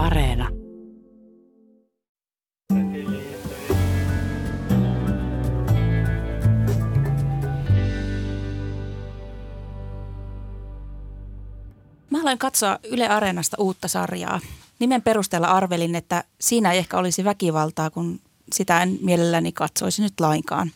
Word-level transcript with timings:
Areena. 0.00 0.48
Mä 12.10 12.20
aloin 12.20 12.38
katsoa 12.38 12.78
Yle 12.90 13.08
Areenasta 13.08 13.56
uutta 13.60 13.88
sarjaa. 13.88 14.40
Nimen 14.78 15.02
perusteella 15.02 15.46
arvelin, 15.46 15.94
että 15.94 16.24
siinä 16.40 16.72
ei 16.72 16.78
ehkä 16.78 16.98
olisi 16.98 17.24
väkivaltaa, 17.24 17.90
kun 17.90 18.20
sitä 18.52 18.82
en 18.82 18.98
mielelläni 19.02 19.52
katsoisi 19.52 20.02
nyt 20.02 20.20
lainkaan. 20.20 20.70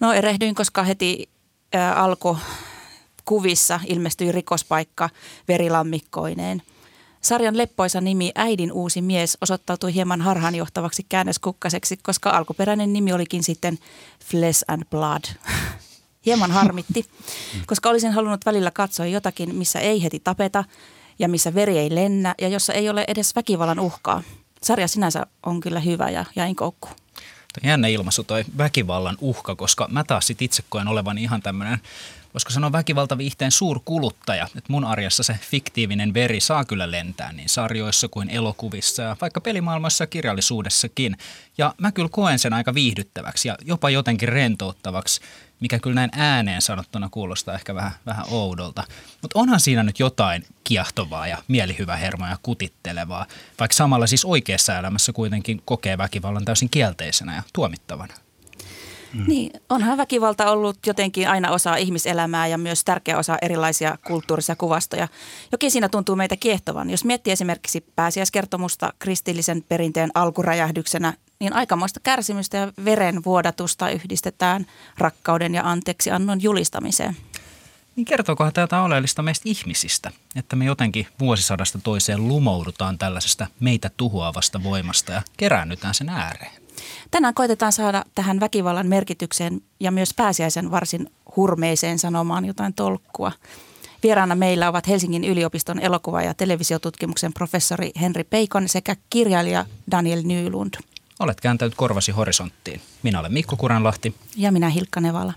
No 0.00 0.12
erehdyin, 0.12 0.54
koska 0.54 0.82
heti 0.82 1.28
ää, 1.72 1.94
alkoi 1.94 2.36
kuvissa 3.24 3.80
ilmestyi 3.86 4.32
rikospaikka 4.32 5.10
verilammikkoineen. 5.48 6.62
Sarjan 7.22 7.58
leppoisa 7.58 8.00
nimi 8.00 8.32
Äidin 8.34 8.72
uusi 8.72 9.02
mies 9.02 9.38
osoittautui 9.40 9.94
hieman 9.94 10.20
harhaanjohtavaksi 10.20 11.06
käännöskukkaseksi, 11.08 11.96
koska 12.02 12.30
alkuperäinen 12.30 12.92
nimi 12.92 13.12
olikin 13.12 13.42
sitten 13.42 13.78
Flesh 14.24 14.64
and 14.68 14.82
Blood. 14.90 15.22
Hieman 16.26 16.50
harmitti, 16.50 17.06
koska 17.66 17.88
olisin 17.90 18.12
halunnut 18.12 18.46
välillä 18.46 18.70
katsoa 18.70 19.06
jotakin, 19.06 19.54
missä 19.54 19.80
ei 19.80 20.02
heti 20.02 20.20
tapeta 20.20 20.64
ja 21.18 21.28
missä 21.28 21.54
veri 21.54 21.78
ei 21.78 21.94
lennä 21.94 22.34
ja 22.40 22.48
jossa 22.48 22.72
ei 22.72 22.88
ole 22.88 23.04
edes 23.08 23.36
väkivallan 23.36 23.80
uhkaa. 23.80 24.22
Sarja 24.62 24.88
sinänsä 24.88 25.26
on 25.46 25.60
kyllä 25.60 25.80
hyvä 25.80 26.10
ja 26.10 26.24
jäin 26.36 26.56
koukkuun. 26.56 26.94
Jännä 27.62 27.88
ilmaisu 27.88 28.24
toi 28.24 28.44
väkivallan 28.58 29.16
uhka, 29.20 29.56
koska 29.56 29.88
mä 29.90 30.04
taas 30.04 30.26
sit 30.26 30.42
itse 30.42 30.62
koen 30.68 30.88
olevan 30.88 31.18
ihan 31.18 31.42
tämmöinen 31.42 31.78
voisiko 32.34 32.50
sanoa 32.50 32.72
väkivaltaviihteen 32.72 33.50
suurkuluttaja. 33.50 34.44
Että 34.44 34.72
mun 34.72 34.84
arjessa 34.84 35.22
se 35.22 35.38
fiktiivinen 35.50 36.14
veri 36.14 36.40
saa 36.40 36.64
kyllä 36.64 36.90
lentää 36.90 37.32
niin 37.32 37.48
sarjoissa 37.48 38.08
kuin 38.08 38.30
elokuvissa 38.30 39.02
ja 39.02 39.16
vaikka 39.20 39.40
pelimaailmassa 39.40 40.02
ja 40.02 40.06
kirjallisuudessakin. 40.06 41.16
Ja 41.58 41.74
mä 41.78 41.92
kyllä 41.92 42.08
koen 42.08 42.38
sen 42.38 42.52
aika 42.52 42.74
viihdyttäväksi 42.74 43.48
ja 43.48 43.56
jopa 43.64 43.90
jotenkin 43.90 44.28
rentouttavaksi, 44.28 45.20
mikä 45.60 45.78
kyllä 45.78 45.94
näin 45.94 46.10
ääneen 46.12 46.62
sanottuna 46.62 47.08
kuulostaa 47.08 47.54
ehkä 47.54 47.74
vähän, 47.74 47.92
vähän 48.06 48.24
oudolta. 48.30 48.84
Mutta 49.22 49.38
onhan 49.38 49.60
siinä 49.60 49.82
nyt 49.82 49.98
jotain 49.98 50.44
kiehtovaa 50.64 51.26
ja 51.26 51.38
mielihyvä 51.48 51.96
hermoja 51.96 52.30
ja 52.30 52.38
kutittelevaa, 52.42 53.26
vaikka 53.58 53.74
samalla 53.74 54.06
siis 54.06 54.24
oikeassa 54.24 54.78
elämässä 54.78 55.12
kuitenkin 55.12 55.62
kokee 55.64 55.98
väkivallan 55.98 56.44
täysin 56.44 56.70
kielteisenä 56.70 57.34
ja 57.34 57.42
tuomittavana. 57.52 58.14
Mm. 59.14 59.24
Niin, 59.26 59.50
onhan 59.68 59.98
väkivalta 59.98 60.50
ollut 60.50 60.86
jotenkin 60.86 61.28
aina 61.28 61.50
osa 61.50 61.76
ihmiselämää 61.76 62.46
ja 62.46 62.58
myös 62.58 62.84
tärkeä 62.84 63.18
osa 63.18 63.38
erilaisia 63.42 63.98
kulttuurisia 64.06 64.56
kuvastoja. 64.56 65.08
Jokin 65.52 65.70
siinä 65.70 65.88
tuntuu 65.88 66.16
meitä 66.16 66.36
kiehtovan. 66.36 66.90
Jos 66.90 67.04
miettii 67.04 67.32
esimerkiksi 67.32 67.84
pääsiäiskertomusta 67.96 68.92
kristillisen 68.98 69.64
perinteen 69.68 70.10
alkuräjähdyksenä, 70.14 71.14
niin 71.40 71.52
aikamoista 71.52 72.00
kärsimystä 72.00 72.56
ja 72.56 72.72
verenvuodatusta 72.84 73.90
yhdistetään 73.90 74.66
rakkauden 74.98 75.54
ja 75.54 75.62
anteeksi 75.64 76.10
annon 76.10 76.42
julistamiseen. 76.42 77.16
Niin 77.96 78.04
kertookohan 78.04 78.52
tätä 78.52 78.82
oleellista 78.82 79.22
meistä 79.22 79.48
ihmisistä, 79.48 80.10
että 80.36 80.56
me 80.56 80.64
jotenkin 80.64 81.06
vuosisadasta 81.18 81.78
toiseen 81.84 82.28
lumoudutaan 82.28 82.98
tällaisesta 82.98 83.46
meitä 83.60 83.90
tuhoavasta 83.96 84.62
voimasta 84.62 85.12
ja 85.12 85.22
keräännytään 85.36 85.94
sen 85.94 86.08
ääreen? 86.08 86.61
Tänään 87.10 87.34
koitetaan 87.34 87.72
saada 87.72 88.04
tähän 88.14 88.40
väkivallan 88.40 88.86
merkitykseen 88.86 89.60
ja 89.80 89.90
myös 89.90 90.14
pääsiäisen 90.14 90.70
varsin 90.70 91.10
hurmeiseen 91.36 91.98
sanomaan 91.98 92.44
jotain 92.44 92.74
tolkkua. 92.74 93.32
Vieraana 94.02 94.34
meillä 94.34 94.68
ovat 94.68 94.88
Helsingin 94.88 95.24
yliopiston 95.24 95.80
elokuva- 95.80 96.22
ja 96.22 96.34
televisiotutkimuksen 96.34 97.32
professori 97.32 97.90
Henri 98.00 98.24
Peikon 98.24 98.68
sekä 98.68 98.96
kirjailija 99.10 99.66
Daniel 99.90 100.22
Nylund. 100.24 100.74
Olet 101.20 101.40
kääntänyt 101.40 101.74
korvasi 101.74 102.12
horisonttiin. 102.12 102.80
Minä 103.02 103.20
olen 103.20 103.32
Mikko 103.32 103.56
Kuranlahti. 103.56 104.14
Ja 104.36 104.52
minä 104.52 104.68
Hilkka 104.68 105.00
Nevala. 105.00 105.32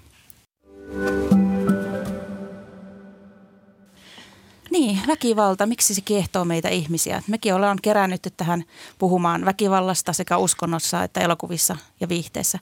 Niin, 4.71 4.99
väkivalta, 5.07 5.65
miksi 5.65 5.93
se 5.93 6.01
kiehtoo 6.01 6.45
meitä 6.45 6.69
ihmisiä? 6.69 7.23
Mekin 7.27 7.53
ollaan 7.53 7.77
kerännyt 7.81 8.33
tähän 8.37 8.63
puhumaan 8.97 9.45
väkivallasta 9.45 10.13
sekä 10.13 10.37
uskonnossa 10.37 11.03
että 11.03 11.21
elokuvissa 11.21 11.77
ja 11.99 12.09
viihteessä. 12.09 12.59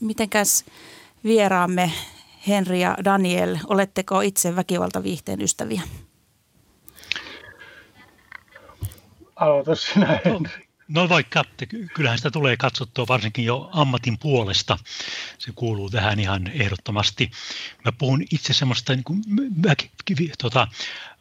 Mitenkäs 0.00 0.64
vieraamme 1.24 1.92
Henri 2.48 2.80
ja 2.80 2.96
Daniel, 3.04 3.58
oletteko 3.66 4.20
itse 4.20 4.56
väkivaltaviihteen 4.56 5.42
ystäviä? 5.42 5.82
Aloita 9.36 9.74
sinä, 9.74 10.20
Henri. 10.24 10.61
No 10.88 11.08
vaikka, 11.08 11.44
kyllähän 11.94 12.18
sitä 12.18 12.30
tulee 12.30 12.56
katsottua 12.56 13.08
varsinkin 13.08 13.44
jo 13.44 13.70
ammatin 13.72 14.18
puolesta. 14.18 14.78
Se 15.38 15.52
kuuluu 15.54 15.90
tähän 15.90 16.20
ihan 16.20 16.46
ehdottomasti. 16.46 17.30
Mä 17.84 17.92
puhun 17.92 18.22
itse 18.30 18.52
semmoista 18.52 18.94
niin 18.94 19.04
kuin 19.04 19.22
väki, 19.62 19.90
tota, 20.38 20.68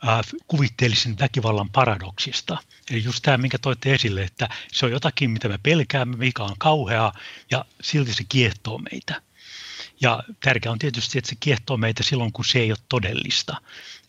äh, 0.08 0.20
kuvitteellisen 0.48 1.20
väkivallan 1.20 1.70
paradoksista. 1.70 2.58
Eli 2.92 3.04
just 3.04 3.20
tämä, 3.24 3.38
minkä 3.38 3.58
toitte 3.58 3.94
esille, 3.94 4.24
että 4.24 4.50
se 4.72 4.86
on 4.86 4.92
jotakin, 4.92 5.32
mitä 5.32 5.50
me 5.50 5.60
pelkäämme, 5.64 6.18
mikä 6.18 6.44
on 6.44 6.56
kauheaa, 6.58 7.14
ja 7.52 7.66
silti 7.82 8.14
se 8.14 8.24
kiehtoo 8.30 8.78
meitä. 8.78 9.22
Ja 10.02 10.24
tärkeää 10.44 10.72
on 10.72 10.80
tietysti, 10.80 11.18
että 11.18 11.30
se 11.30 11.36
kiehtoo 11.40 11.78
meitä 11.78 12.04
silloin, 12.04 12.34
kun 12.34 12.46
se 12.46 12.60
ei 12.60 12.72
ole 12.72 12.78
todellista. 12.90 13.62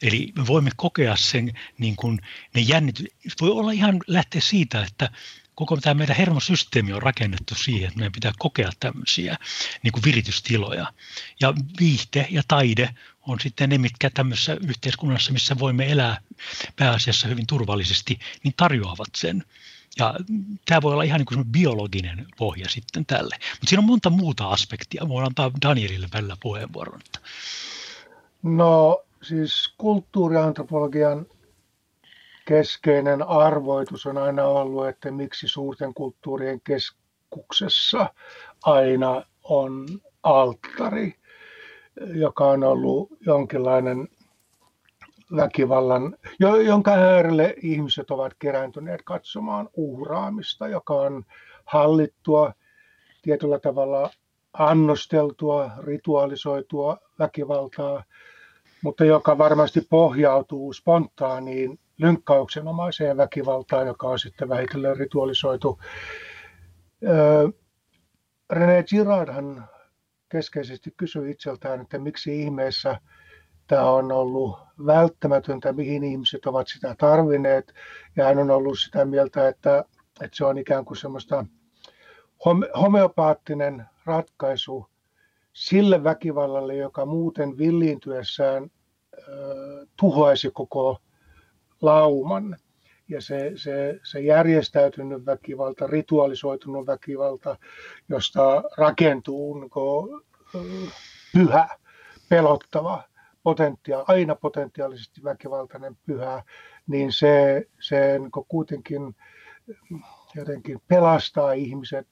Eli 0.02 0.32
me 0.36 0.46
voimme 0.46 0.70
kokea 0.76 1.16
sen, 1.16 1.58
niin 1.78 1.96
kuin 1.96 2.20
ne 2.54 2.60
jännitys, 2.60 3.06
voi 3.41 3.50
olla 3.50 3.72
ihan 3.72 4.00
lähteä 4.06 4.41
siitä, 4.41 4.82
että 4.82 5.10
koko 5.54 5.76
tämä 5.76 5.94
meidän 5.94 6.16
hermosysteemi 6.16 6.92
on 6.92 7.02
rakennettu 7.02 7.54
siihen, 7.54 7.88
että 7.88 7.98
meidän 7.98 8.12
pitää 8.12 8.32
kokea 8.38 8.70
tämmöisiä 8.80 9.36
niin 9.82 9.92
kuin 9.92 10.04
viritystiloja. 10.04 10.92
Ja 11.40 11.54
viihte 11.80 12.26
ja 12.30 12.42
taide 12.48 12.94
on 13.26 13.40
sitten 13.40 13.70
ne, 13.70 13.78
mitkä 13.78 14.10
tämmöisessä 14.10 14.56
yhteiskunnassa, 14.68 15.32
missä 15.32 15.58
voimme 15.58 15.92
elää 15.92 16.20
pääasiassa 16.76 17.28
hyvin 17.28 17.46
turvallisesti, 17.46 18.18
niin 18.44 18.54
tarjoavat 18.56 19.08
sen. 19.16 19.44
Ja 19.98 20.14
tämä 20.64 20.82
voi 20.82 20.92
olla 20.92 21.02
ihan 21.02 21.18
niin 21.18 21.26
kuin 21.26 21.44
biologinen 21.44 22.26
pohja 22.36 22.68
sitten 22.68 23.06
tälle. 23.06 23.36
Mutta 23.41 23.68
siinä 23.68 23.80
on 23.80 23.86
monta 23.86 24.10
muuta 24.10 24.48
aspektia. 24.48 25.08
Voin 25.08 25.26
antaa 25.26 25.50
Danielille 25.62 26.08
välillä 26.12 26.36
puheenvuoron. 26.41 27.00
No 28.42 29.02
siis 29.22 29.74
kulttuuriantropologian 29.78 31.26
keskeinen 32.44 33.22
arvoitus 33.22 34.06
on 34.06 34.19
aina 34.19 34.44
ollut, 34.44 34.86
että 34.86 35.10
miksi 35.10 35.48
suurten 35.48 35.94
kulttuurien 35.94 36.60
keskuksessa 36.60 38.14
aina 38.64 39.22
on 39.44 39.86
alttari, 40.22 41.14
joka 42.14 42.47
on 42.47 42.64
ollut 42.64 43.08
jonkinlainen 43.26 44.08
väkivallan, 45.36 46.16
jonka 46.64 46.91
äärelle 46.91 47.54
ihmiset 47.62 48.10
ovat 48.10 48.34
kerääntyneet 48.38 49.03
katsomaan 49.04 49.69
uhraamista, 49.74 50.69
joka 50.69 50.94
on 50.94 51.24
hallittua, 51.64 52.53
tietyllä 53.22 53.59
tavalla 53.59 54.10
annosteltua, 54.53 55.70
ritualisoitua 55.78 56.98
väkivaltaa, 57.19 58.04
mutta 58.82 59.04
joka 59.04 59.38
varmasti 59.38 59.80
pohjautuu 59.91 60.72
spontaaniin 60.72 61.78
lynkkauksenomaiseen 61.98 63.16
väkivaltaan, 63.16 63.86
joka 63.86 64.08
on 64.08 64.19
sitten 64.19 64.48
vähitellen 64.48 64.97
ritualisoitu. 64.97 65.78
René 68.53 68.84
Girardhan 68.88 69.69
keskeisesti 70.28 70.94
kysyi 70.97 71.30
itseltään, 71.30 71.80
että 71.80 71.98
miksi 71.98 72.42
ihmeessä 72.42 73.00
tämä 73.66 73.91
on 73.91 74.12
ollut 74.12 74.58
välttämätöntä, 74.86 75.72
mihin 75.72 76.04
ihmiset 76.04 76.47
ovat 76.47 76.69
sitä 76.69 76.94
tarvinneet. 76.98 77.75
Ja 78.16 78.24
hän 78.24 78.38
on 78.38 78.50
ollut 78.50 78.78
sitä 78.78 79.04
mieltä, 79.04 79.48
että, 79.48 79.84
että 80.22 80.36
se 80.36 80.44
on 80.44 80.59
ikään 80.59 80.84
kuin 80.84 80.97
semmoista 80.97 81.47
homeopaattinen 82.80 83.84
ratkaisu 84.06 84.86
sille 85.53 86.04
väkivallalle, 86.04 86.77
joka 86.77 87.06
muuten 87.06 87.59
villiintyessään 87.59 88.71
tuhoaisi 89.97 90.50
koko 90.50 90.98
lauman. 91.82 92.56
Ja 93.08 93.20
se, 93.20 93.52
se, 93.54 94.00
se 94.02 94.20
järjestäytynyt 94.20 95.26
väkivalta, 95.26 95.86
ritualisoitunut 95.86 96.86
väkivalta, 96.86 97.56
josta 98.08 98.62
rakentuu 98.76 99.70
pyhä, 101.32 101.68
pelottava, 102.28 103.02
potentia, 103.42 104.04
aina 104.08 104.34
potentiaalisesti 104.34 105.24
väkivaltainen 105.24 105.96
pyhä, 106.06 106.42
niin 106.86 107.12
se, 107.12 107.66
se 107.80 108.18
niin 108.18 108.30
kuitenkin 108.48 109.14
jotenkin 110.34 110.80
pelastaa 110.88 111.52
ihmiset 111.52 112.08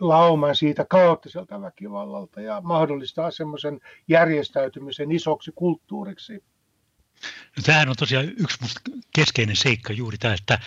lauman 0.00 0.56
siitä 0.56 0.84
kaoottiselta 0.84 1.60
väkivallalta 1.60 2.40
ja 2.40 2.60
mahdollistaa 2.60 3.30
semmoisen 3.30 3.80
järjestäytymisen 4.08 5.12
isoksi 5.12 5.52
kulttuuriksi. 5.54 6.44
No, 7.56 7.62
tämähän 7.62 7.88
on 7.88 7.96
tosiaan 7.96 8.28
yksi 8.28 8.58
keskeinen 9.14 9.56
seikka 9.56 9.92
juuri 9.92 10.18
tämä, 10.18 10.34
että 10.34 10.58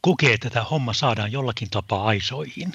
kokee, 0.00 0.32
että 0.32 0.50
tämä 0.50 0.64
homma 0.64 0.92
saadaan 0.92 1.32
jollakin 1.32 1.70
tapaa 1.70 2.04
aisoihin 2.06 2.72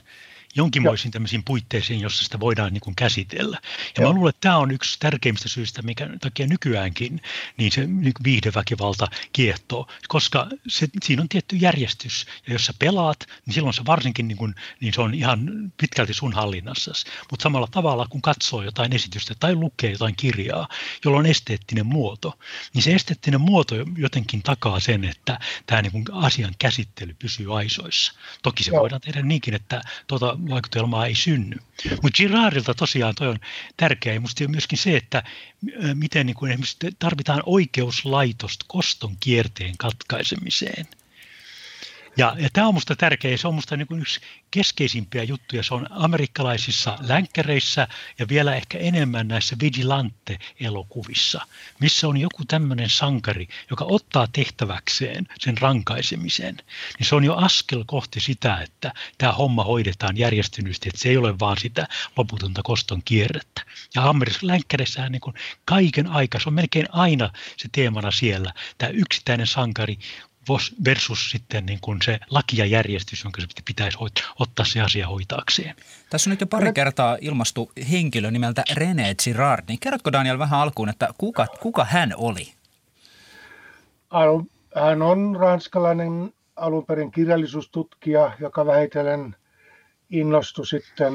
jonkinmoisiin 0.55 1.11
tämmöisiin 1.11 1.43
puitteisiin, 1.43 1.99
jossa 1.99 2.23
sitä 2.23 2.39
voidaan 2.39 2.73
niin 2.73 2.81
kuin 2.81 2.95
käsitellä. 2.95 3.59
Ja 3.97 4.03
Joo. 4.03 4.11
mä 4.11 4.15
luulen, 4.15 4.29
että 4.29 4.41
tämä 4.41 4.57
on 4.57 4.71
yksi 4.71 4.99
tärkeimmistä 4.99 5.49
syistä, 5.49 5.81
mikä 5.81 6.09
takia 6.21 6.47
nykyäänkin 6.47 7.21
niin 7.57 7.71
se 7.71 7.85
niin 7.85 8.13
viihdeväkivalta 8.23 9.07
kiehtoo, 9.33 9.87
koska 10.07 10.47
se, 10.67 10.87
siinä 11.03 11.21
on 11.21 11.29
tietty 11.29 11.55
järjestys, 11.55 12.25
ja 12.47 12.53
jos 12.53 12.65
sä 12.65 12.73
pelaat, 12.79 13.19
niin 13.45 13.53
silloin 13.53 13.73
se 13.73 13.85
varsinkin 13.85 14.27
niin 14.27 14.37
kuin, 14.37 14.55
niin 14.81 14.93
se 14.93 15.01
on 15.01 15.13
ihan 15.13 15.71
pitkälti 15.77 16.13
sun 16.13 16.33
hallinnassa. 16.33 16.91
Mutta 17.31 17.43
samalla 17.43 17.67
tavalla, 17.71 18.07
kun 18.09 18.21
katsoo 18.21 18.63
jotain 18.63 18.95
esitystä 18.95 19.35
tai 19.39 19.55
lukee 19.55 19.91
jotain 19.91 20.15
kirjaa, 20.15 20.67
jolla 21.05 21.19
on 21.19 21.25
esteettinen 21.25 21.85
muoto, 21.85 22.39
niin 22.73 22.81
se 22.81 22.93
esteettinen 22.93 23.41
muoto 23.41 23.75
jotenkin 23.97 24.43
takaa 24.43 24.79
sen, 24.79 25.03
että 25.03 25.39
tämä 25.65 25.81
niin 25.81 25.91
kuin 25.91 26.05
asian 26.11 26.53
käsittely 26.59 27.15
pysyy 27.19 27.57
aisoissa. 27.57 28.13
Toki 28.43 28.63
se 28.63 28.71
Joo. 28.71 28.81
voidaan 28.81 29.01
tehdä 29.01 29.21
niinkin, 29.21 29.53
että 29.53 29.81
tuota 30.07 30.37
vaikutelmaa 30.49 31.05
ei 31.05 31.15
synny. 31.15 31.57
Mutta 31.89 32.17
Girardilta 32.17 32.73
tosiaan 32.73 33.15
toi 33.15 33.27
on 33.27 33.39
tärkeää 33.77 34.13
ja 34.13 34.21
musta 34.21 34.47
myöskin 34.47 34.77
se, 34.77 34.97
että 34.97 35.23
miten 35.93 36.25
niin 36.25 36.35
kuin 36.35 36.51
esimerkiksi 36.51 36.77
tarvitaan 36.99 37.43
oikeuslaitosta 37.45 38.65
koston 38.67 39.15
kierteen 39.19 39.77
katkaisemiseen– 39.77 40.87
ja, 42.19 42.35
ja 42.39 42.49
tämä 42.53 42.67
on 42.67 42.73
minusta 42.73 42.95
tärkeä, 42.95 43.37
se 43.37 43.47
on 43.47 43.53
minusta 43.53 43.77
niin 43.77 44.01
yksi 44.01 44.19
keskeisimpiä 44.51 45.23
juttuja. 45.23 45.63
Se 45.63 45.73
on 45.73 45.87
amerikkalaisissa 45.89 46.97
länkkäreissä 47.01 47.87
ja 48.19 48.27
vielä 48.27 48.55
ehkä 48.55 48.77
enemmän 48.77 49.27
näissä 49.27 49.55
vigilante-elokuvissa, 49.61 51.41
missä 51.79 52.07
on 52.07 52.17
joku 52.17 52.45
tämmöinen 52.45 52.89
sankari, 52.89 53.47
joka 53.69 53.85
ottaa 53.87 54.27
tehtäväkseen 54.33 55.27
sen 55.39 55.57
rankaisemisen. 55.57 56.57
Niin 56.99 57.07
se 57.07 57.15
on 57.15 57.23
jo 57.23 57.35
askel 57.35 57.83
kohti 57.87 58.19
sitä, 58.19 58.57
että 58.61 58.93
tämä 59.17 59.31
homma 59.31 59.63
hoidetaan 59.63 60.17
järjestynysti, 60.17 60.89
että 60.89 61.01
se 61.01 61.09
ei 61.09 61.17
ole 61.17 61.39
vaan 61.39 61.57
sitä 61.57 61.87
loputonta 62.17 62.61
koston 62.63 63.01
kierrettä. 63.05 63.61
Ja 63.95 64.09
Amerikassa 64.09 64.47
länkkäreissähän 64.47 65.11
niin 65.11 65.33
kaiken 65.65 66.07
aikaa, 66.07 66.41
se 66.41 66.49
on 66.49 66.53
melkein 66.53 66.87
aina 66.91 67.29
se 67.57 67.69
teemana 67.71 68.11
siellä, 68.11 68.53
tämä 68.77 68.89
yksittäinen 68.89 69.47
sankari 69.47 69.99
versus 70.85 71.31
sitten 71.31 71.65
niin 71.65 71.79
kuin 71.81 72.01
se 72.01 72.19
laki 72.29 72.57
ja 72.57 72.65
järjestys, 72.65 73.23
jonka 73.23 73.41
se 73.41 73.47
pitäisi 73.65 73.97
ottaa 74.39 74.65
se 74.65 74.81
asia 74.81 75.07
hoitaakseen. 75.07 75.75
Tässä 76.09 76.29
on 76.29 76.31
nyt 76.31 76.41
jo 76.41 76.47
pari 76.47 76.73
kertaa 76.73 77.17
ilmastu 77.21 77.71
henkilö 77.91 78.31
nimeltä 78.31 78.63
René 78.73 79.15
Girard. 79.23 79.63
Niin 79.67 79.79
kerrotko 79.79 80.11
Daniel 80.11 80.39
vähän 80.39 80.59
alkuun, 80.59 80.89
että 80.89 81.09
kuka, 81.17 81.47
kuka 81.59 81.85
hän 81.85 82.13
oli? 82.17 82.53
Hän 84.75 85.01
on 85.01 85.35
ranskalainen 85.39 86.33
alun 86.55 86.85
perin 86.85 87.11
kirjallisuustutkija, 87.11 88.31
joka 88.39 88.65
vähitellen 88.65 89.35
innostui 90.09 90.67
sitten 90.67 91.13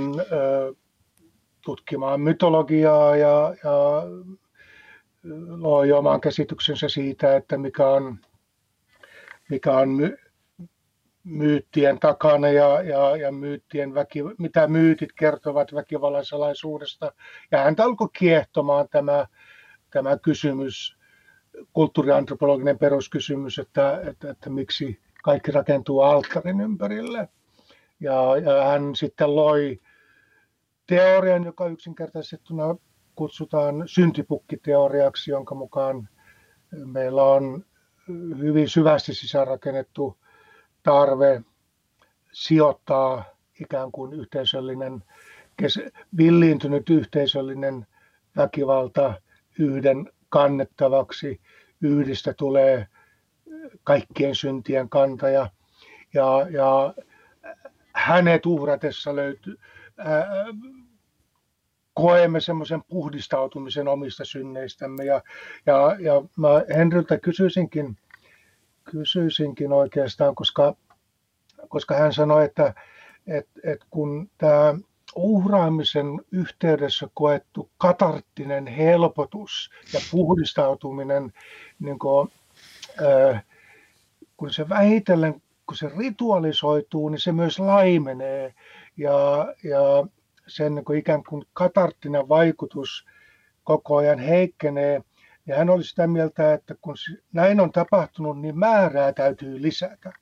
tutkimaan 1.65 2.21
mytologiaa 2.21 3.17
ja, 3.17 3.55
ja 3.65 4.03
loi 5.49 5.93
oman 5.93 6.21
käsityksensä 6.21 6.89
siitä, 6.89 7.37
että 7.37 7.59
mikä 7.59 7.87
on 7.89 8.19
mikä 9.51 9.73
on 9.73 9.89
my, 9.89 10.17
myyttien 11.25 11.99
takana 12.01 12.49
ja, 12.49 12.83
ja, 12.83 13.17
ja 13.17 13.33
myyttien 13.33 13.95
väki, 13.95 14.19
mitä 14.39 14.67
myytit 14.67 15.13
kertovat 15.13 15.75
väkivallan 15.75 16.25
salaisuudesta. 16.25 17.13
Ja 17.51 17.59
häntä 17.59 17.85
alkoi 17.85 18.09
kiehtomaan 18.19 18.89
tämä, 18.89 19.27
tämä 19.91 20.19
kysymys, 20.19 20.97
kulttuuriantropologinen 21.73 22.79
peruskysymys, 22.79 23.59
että, 23.59 24.01
että, 24.11 24.31
että 24.31 24.51
miksi 24.51 25.01
kaikki 25.23 25.53
rakentuu 25.53 26.01
alttarin 26.01 26.61
ympärille. 26.61 27.29
Ja, 28.01 28.37
ja 28.37 28.65
hän 28.65 28.97
sitten 28.97 29.37
loi 29.37 29.81
teorian, 30.87 31.45
joka 31.45 31.67
yksinkertaisettuna 31.67 32.77
kutsutaan 33.15 33.83
syntipukkiteoriaksi, 33.87 35.31
jonka 35.31 35.55
mukaan 35.55 36.09
meillä 36.85 37.23
on 37.23 37.65
hyvin 38.39 38.69
syvästi 38.69 39.15
sisäänrakennettu 39.15 40.19
tarve 40.83 41.43
sijoittaa 42.33 43.25
ikään 43.61 43.93
kuin 43.93 44.13
yhteisöllinen, 44.13 45.05
villiintynyt 46.17 46.91
yhteisöllinen 46.91 47.87
väkivalta 48.37 49.15
yhden 49.59 50.11
kannettavaksi. 50.29 51.41
Yhdistä 51.81 52.35
tulee 52.35 52.87
kaikkien 53.85 54.35
syntien 54.35 54.89
kantaja. 54.89 55.51
Ja, 56.15 56.47
ja 56.51 56.95
hänet 57.93 58.47
uhratessa 58.47 59.17
löytyy, 59.17 59.59
koemme 61.95 62.41
semmoisen 62.41 62.83
puhdistautumisen 62.89 63.89
omista 63.89 64.25
synneistämme. 64.25 65.05
Ja, 65.05 65.23
ja, 65.67 65.97
ja 65.99 66.23
mä 66.37 66.49
Henryltä 66.77 67.19
kysyisinkin, 67.19 67.97
kysyisinkin 68.85 69.73
oikeastaan, 69.73 70.35
koska, 70.35 70.77
koska 71.69 71.95
hän 71.95 72.13
sanoi, 72.13 72.45
että 72.45 72.75
et, 73.27 73.49
et 73.65 73.81
kun 73.91 74.31
tämä 74.39 74.75
uhraamisen 75.15 76.07
yhteydessä 76.33 77.09
koettu 77.15 77.71
katarttinen 77.79 78.67
helpotus 78.67 79.71
ja 79.93 80.01
puhdistautuminen, 80.11 81.33
niin 81.79 81.99
kun, 81.99 82.31
äh, 83.03 83.45
kun 84.37 84.53
se 84.53 84.69
vähitellen, 84.69 85.43
kun 85.67 85.77
se 85.77 85.91
ritualisoituu, 85.99 87.09
niin 87.09 87.21
se 87.21 87.33
myös 87.33 87.59
laimenee. 87.59 88.55
Ja, 88.97 89.55
ja 89.65 90.07
sen 90.47 90.75
niin 90.75 90.85
kuin 90.85 90.99
ikään 90.99 91.25
kuin 91.29 91.45
katarttinen 91.53 92.29
vaikutus 92.29 93.07
koko 93.65 93.97
ajan 93.97 94.19
heikkenee. 94.19 95.03
Ja 95.47 95.57
hän 95.57 95.71
oli 95.71 95.85
sitä 95.85 96.07
mieltä, 96.07 96.55
että 96.55 96.75
kun 96.81 96.95
näin 97.33 97.61
on 97.61 97.73
tapahtunut, 97.73 98.41
niin 98.41 98.59
määrää 98.59 99.13
täytyy 99.13 99.63
lisätä. 99.63 100.13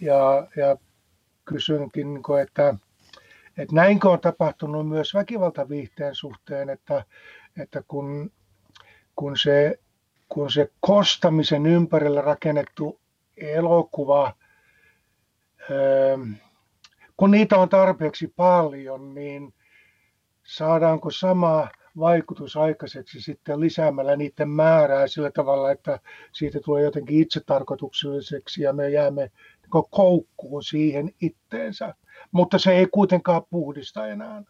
Ja, 0.00 0.48
ja 0.56 0.76
kysynkin, 1.44 2.14
niin 2.14 2.38
että, 2.42 2.74
että 3.58 3.74
näinkö 3.74 4.08
on 4.08 4.20
tapahtunut 4.20 4.88
myös 4.88 5.14
väkivaltaviihteen 5.14 6.14
suhteen, 6.14 6.70
että, 6.70 7.04
että 7.60 7.82
kun, 7.88 8.32
kun, 9.16 9.36
se, 9.36 9.78
kun 10.28 10.52
se 10.52 10.70
kostamisen 10.80 11.66
ympärillä 11.66 12.20
rakennettu 12.20 13.00
elokuva, 13.36 14.34
kun 17.16 17.30
niitä 17.30 17.56
on 17.56 17.68
tarpeeksi 17.68 18.32
paljon, 18.36 19.14
niin 19.14 19.54
saadaanko 20.44 21.10
sama 21.10 21.68
vaikutus 21.98 22.56
aikaiseksi 22.56 23.20
sitten 23.20 23.60
lisäämällä 23.60 24.16
niiden 24.16 24.48
määrää 24.48 25.06
sillä 25.06 25.30
tavalla, 25.30 25.70
että 25.70 25.98
siitä 26.32 26.60
tulee 26.64 26.82
jotenkin 26.82 27.22
itsetarkoitukselliseksi 27.22 28.62
ja 28.62 28.72
me 28.72 28.90
jäämme 28.90 29.30
koukkuun 29.90 30.62
siihen 30.62 31.10
itteensä. 31.20 31.94
Mutta 32.32 32.58
se 32.58 32.72
ei 32.72 32.86
kuitenkaan 32.86 33.42
puhdista 33.50 34.06
enää 34.06 34.42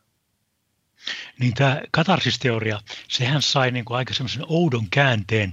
niin 1.39 1.55
tämä 1.55 1.81
katarsisteoria, 1.91 2.81
sehän 3.09 3.43
sai 3.43 3.71
niin 3.71 3.85
kuin 3.85 3.97
aika 3.97 4.15
semmoisen 4.15 4.45
oudon 4.47 4.87
käänteen 4.91 5.53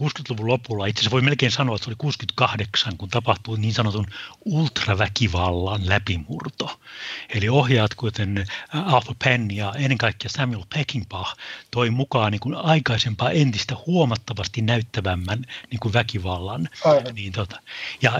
60-luvun 0.00 0.48
lopulla. 0.48 0.86
Itse 0.86 1.00
asiassa 1.00 1.10
voi 1.14 1.22
melkein 1.22 1.52
sanoa, 1.52 1.76
että 1.76 1.84
se 1.84 1.90
oli 1.90 1.96
68, 1.98 2.96
kun 2.96 3.08
tapahtui 3.08 3.58
niin 3.58 3.74
sanotun 3.74 4.06
ultraväkivallan 4.44 5.88
läpimurto. 5.88 6.80
Eli 7.28 7.48
ohjaat, 7.48 7.94
kuten 7.94 8.46
Arthur 8.68 9.14
Penn 9.24 9.50
ja 9.50 9.74
ennen 9.76 9.98
kaikkea 9.98 10.30
Samuel 10.30 10.64
Peckinpah, 10.74 11.36
toi 11.70 11.90
mukaan 11.90 12.32
niin 12.32 12.40
kuin 12.40 12.54
aikaisempaa 12.54 13.30
entistä 13.30 13.76
huomattavasti 13.86 14.62
näyttävämmän 14.62 15.44
niin 15.70 15.80
kuin 15.80 15.92
väkivallan. 15.92 16.68
Niin 17.12 17.32
tota, 17.32 17.60
ja 18.02 18.12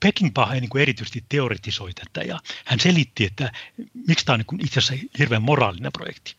Peckinpah 0.00 0.52
niin 0.52 0.68
kuin 0.68 0.82
erityisesti 0.82 1.24
teoretisoi 1.28 1.92
tätä 1.94 2.26
ja 2.26 2.38
hän 2.64 2.80
selitti, 2.80 3.24
että 3.24 3.52
miksi 4.08 4.24
tämä 4.24 4.34
on 4.34 4.40
niin 4.40 4.46
kuin 4.46 4.66
itse 4.66 4.78
asiassa 4.78 5.06
hirveän 5.18 5.42
moraalinen 5.42 5.85
projekti. 5.90 6.34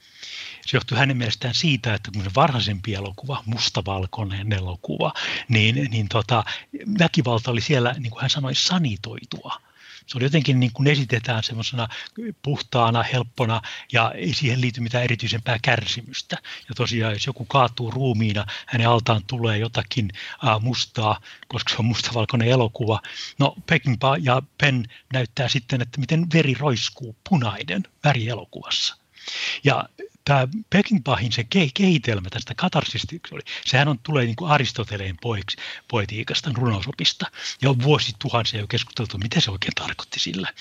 Se 0.65 0.77
johtui 0.77 0.97
hänen 0.97 1.17
mielestään 1.17 1.53
siitä, 1.53 1.93
että 1.93 2.11
kun 2.11 2.23
se 2.23 2.31
varhaisempi 2.35 2.93
elokuva, 2.93 3.43
mustavalkoinen 3.45 4.53
elokuva, 4.53 5.13
niin, 5.47 5.87
niin 5.91 6.09
tota, 6.09 6.43
väkivalta 6.99 7.51
oli 7.51 7.61
siellä, 7.61 7.95
niin 7.99 8.11
kuin 8.11 8.21
hän 8.21 8.29
sanoi, 8.29 8.55
sanitoitua. 8.55 9.61
Se 10.07 10.17
oli 10.17 10.25
jotenkin 10.25 10.59
niin 10.59 10.73
kuin 10.73 10.87
esitetään 10.87 11.43
semmoisena 11.43 11.87
puhtaana, 12.41 13.03
helppona 13.03 13.61
ja 13.93 14.11
ei 14.15 14.33
siihen 14.33 14.61
liity 14.61 14.81
mitään 14.81 15.03
erityisempää 15.03 15.57
kärsimystä. 15.61 16.37
Ja 16.69 16.75
tosiaan, 16.75 17.13
jos 17.13 17.27
joku 17.27 17.45
kaatuu 17.45 17.91
ruumiina, 17.91 18.45
hänen 18.65 18.89
altaan 18.89 19.21
tulee 19.27 19.57
jotakin 19.57 20.09
mustaa, 20.59 21.21
koska 21.47 21.69
se 21.69 21.75
on 21.79 21.85
mustavalkoinen 21.85 22.47
elokuva. 22.47 23.01
No 23.39 23.55
Peckinpah 23.65 24.17
ja 24.21 24.41
Penn 24.57 24.85
näyttää 25.13 25.49
sitten, 25.49 25.81
että 25.81 25.99
miten 25.99 26.27
veri 26.33 26.53
roiskuu 26.53 27.15
punainen 27.29 27.83
väri 28.03 28.29
elokuvassa. 28.29 28.97
Ja 29.63 29.89
tämä 30.25 30.47
Peckinpahin 30.69 31.31
se 31.31 31.45
kehitelmä 31.73 32.29
tästä 32.29 32.55
katarsista, 32.55 33.15
oli, 33.31 33.41
sehän 33.65 33.87
on, 33.87 33.99
tulee 33.99 34.25
niin 34.25 34.35
kuin 34.35 34.51
Aristoteleen 34.51 35.17
poiksi, 35.21 35.57
poetiikasta, 35.87 36.51
runousopista, 36.53 37.25
ja 37.61 37.69
on 37.69 37.83
vuosituhansia 37.83 38.59
jo 38.59 38.67
keskusteltu, 38.67 39.17
mitä 39.17 39.41
se 39.41 39.51
oikein 39.51 39.75
tarkoitti 39.75 40.19
sillä. 40.19 40.53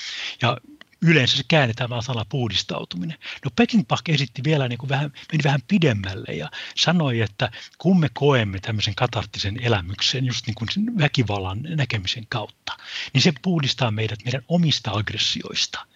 Ja 0.43 0.57
yleensä 1.03 1.37
se 1.37 1.43
käännetään 1.49 1.91
vaan 1.91 2.03
sana 2.03 2.25
puhdistautuminen. 2.25 3.19
No 3.45 3.51
Peckinpah 3.57 4.03
esitti 4.09 4.45
vielä 4.45 4.69
niin 4.69 4.79
kuin 4.79 4.89
vähän, 4.89 5.13
meni 5.33 5.45
vähän 5.45 5.63
pidemmälle 5.69 6.33
ja 6.33 6.51
sanoi, 6.77 7.21
että 7.21 7.51
kun 7.79 8.01
me 8.01 8.09
koemme 8.15 8.61
tämmöisen 8.61 8.95
katarttisen 8.95 9.63
elämyksen 9.63 10.25
just 10.25 10.47
niin 10.47 10.55
kuin 10.55 10.69
sen 10.73 10.99
väkivallan 10.99 11.63
näkemisen 11.63 12.27
kautta, 12.29 12.77
niin 13.13 13.23
se 13.23 13.33
puhdistaa 13.43 13.91
meidät 13.91 14.19
meidän 14.25 14.43
omista 14.49 14.91
aggressioista. 14.91 15.87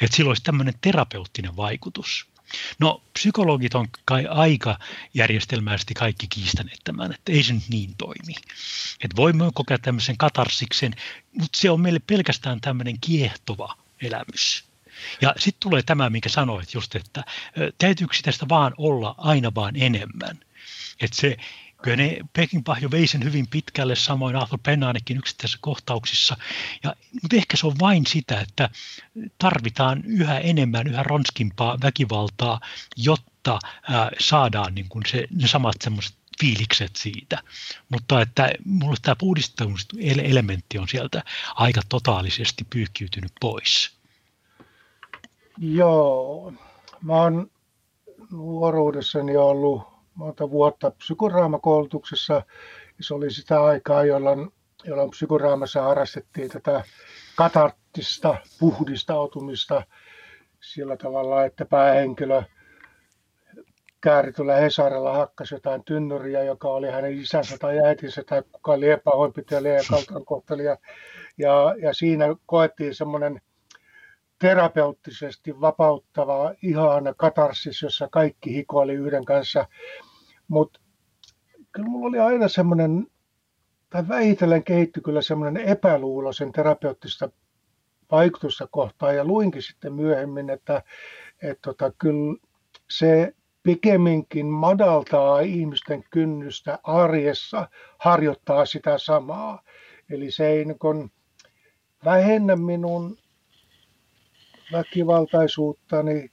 Että 0.00 0.16
sillä 0.16 0.28
olisi 0.28 0.42
tämmöinen 0.42 0.74
terapeuttinen 0.80 1.56
vaikutus. 1.56 2.26
No 2.78 3.02
psykologit 3.12 3.74
on 3.74 3.88
kai 4.04 4.26
aika 4.26 4.78
järjestelmällisesti 5.14 5.94
kaikki 5.94 6.26
kiistäneet 6.26 6.80
tämän, 6.84 7.12
että 7.12 7.32
ei 7.32 7.42
se 7.42 7.52
nyt 7.52 7.68
niin 7.68 7.94
toimi. 7.98 8.34
Että 9.04 9.16
voimme 9.16 9.44
kokea 9.54 9.78
tämmöisen 9.78 10.16
katarsiksen, 10.18 10.94
mutta 11.32 11.58
se 11.60 11.70
on 11.70 11.80
meille 11.80 12.00
pelkästään 12.06 12.60
tämmöinen 12.60 13.00
kiehtova 13.00 13.76
elämys. 14.02 14.64
Ja 15.20 15.34
sitten 15.38 15.60
tulee 15.60 15.82
tämä, 15.82 16.10
minkä 16.10 16.28
sanoit 16.28 16.74
just, 16.74 16.94
että 16.96 17.24
täytyykö 17.78 18.16
tästä 18.22 18.48
vaan 18.48 18.74
olla 18.76 19.14
aina 19.18 19.54
vaan 19.54 19.76
enemmän. 19.76 20.38
Että 21.00 21.16
se, 21.16 21.36
kyllä 21.82 21.96
ne 21.96 22.18
Peckinpah 22.32 22.82
jo 22.82 22.90
vei 22.90 23.06
sen 23.06 23.24
hyvin 23.24 23.46
pitkälle, 23.46 23.96
samoin 23.96 24.36
Arthur 24.36 24.58
Penn 24.62 24.82
ainakin 24.84 25.16
yksittäisissä 25.16 25.58
kohtauksissa. 25.60 26.36
Ja, 26.84 26.96
mutta 27.22 27.36
ehkä 27.36 27.56
se 27.56 27.66
on 27.66 27.74
vain 27.80 28.06
sitä, 28.06 28.40
että 28.40 28.70
tarvitaan 29.38 30.02
yhä 30.04 30.38
enemmän, 30.38 30.86
yhä 30.86 31.02
ronskimpaa 31.02 31.78
väkivaltaa, 31.82 32.60
jotta 32.96 33.58
ää, 33.88 34.10
saadaan 34.20 34.74
niin 34.74 34.88
kuin 34.88 35.04
se, 35.06 35.26
ne 35.30 35.48
samat 35.48 35.76
semmoiset 35.80 36.14
fiilikset 36.40 36.96
siitä. 36.96 37.42
Mutta 37.88 38.20
että 38.20 38.50
mulle 38.64 38.96
tämä 39.02 39.16
puhdistamiselementti 39.16 40.78
on 40.78 40.88
sieltä 40.88 41.22
aika 41.54 41.80
totaalisesti 41.88 42.66
pyyhkiytynyt 42.70 43.32
pois. 43.40 43.90
Joo, 45.58 46.52
mä 47.02 47.12
oon 47.12 47.50
nuoruudessani 48.30 49.36
ollut 49.36 49.91
monta 50.14 50.50
vuotta 50.50 50.90
psykoraamakoulutuksessa. 50.90 52.42
Se 53.00 53.14
oli 53.14 53.30
sitä 53.30 53.64
aikaa, 53.64 54.04
jolloin, 54.04 54.52
jolloin 54.84 55.10
psykoraamassa 55.10 55.82
harrastettiin 55.82 56.50
tätä 56.50 56.84
katarttista 57.36 58.36
puhdistautumista 58.60 59.82
sillä 60.60 60.96
tavalla, 60.96 61.44
että 61.44 61.64
päähenkilö– 61.64 62.42
kääritulla 64.02 64.54
Hesarella 64.54 65.12
hakkasi 65.16 65.54
jotain 65.54 65.84
tynnyriä, 65.84 66.42
joka 66.44 66.68
oli 66.68 66.90
hänen 66.90 67.18
isänsä 67.18 67.58
tai 67.58 67.78
äitinsä 67.78 68.22
tai 68.24 68.42
kuka 68.52 68.72
oli 68.72 68.90
epähoinpitelijä 68.90 69.74
ja 69.74 69.82
kaltoinkohtelija. 69.90 70.76
Ja, 71.38 71.74
ja 71.82 71.94
siinä 71.94 72.26
koettiin 72.46 72.94
semmoinen 72.94 73.40
terapeuttisesti 74.42 75.60
vapauttava, 75.60 76.54
ihana 76.62 77.14
katarsis, 77.14 77.82
jossa 77.82 78.08
kaikki 78.08 78.54
hikoili 78.54 78.92
yhden 78.92 79.24
kanssa. 79.24 79.68
Mutta 80.48 80.80
kyllä 81.72 81.88
mulla 81.88 82.06
oli 82.08 82.18
aina 82.18 82.48
semmoinen, 82.48 83.06
tai 83.90 84.08
vähitellen 84.08 84.64
kehittyi 84.64 85.02
kyllä 85.02 85.22
semmoinen 85.22 85.62
epäluulo 85.68 86.32
sen 86.32 86.52
terapeuttista 86.52 87.30
vaikutusta 88.10 88.66
kohtaan. 88.70 89.16
Ja 89.16 89.24
luinkin 89.24 89.62
sitten 89.62 89.92
myöhemmin, 89.92 90.50
että, 90.50 90.82
että 91.42 91.60
tota, 91.62 91.92
kyllä 91.98 92.36
se 92.90 93.34
pikemminkin 93.62 94.46
madaltaa 94.46 95.40
ihmisten 95.40 96.04
kynnystä 96.10 96.78
arjessa 96.82 97.68
harjoittaa 97.98 98.66
sitä 98.66 98.98
samaa. 98.98 99.62
Eli 100.10 100.30
se 100.30 100.46
ei 100.46 100.64
niin 100.64 101.12
vähennä 102.04 102.56
minun 102.56 103.21
väkivaltaisuuttani 104.72 106.30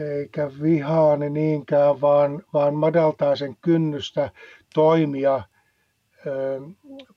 eikä 0.00 0.50
vihaani 0.62 1.30
niinkään, 1.30 2.00
vaan, 2.00 2.42
vaan 2.52 2.74
madaltaa 2.74 3.36
sen 3.36 3.56
kynnystä 3.60 4.30
toimia, 4.74 5.42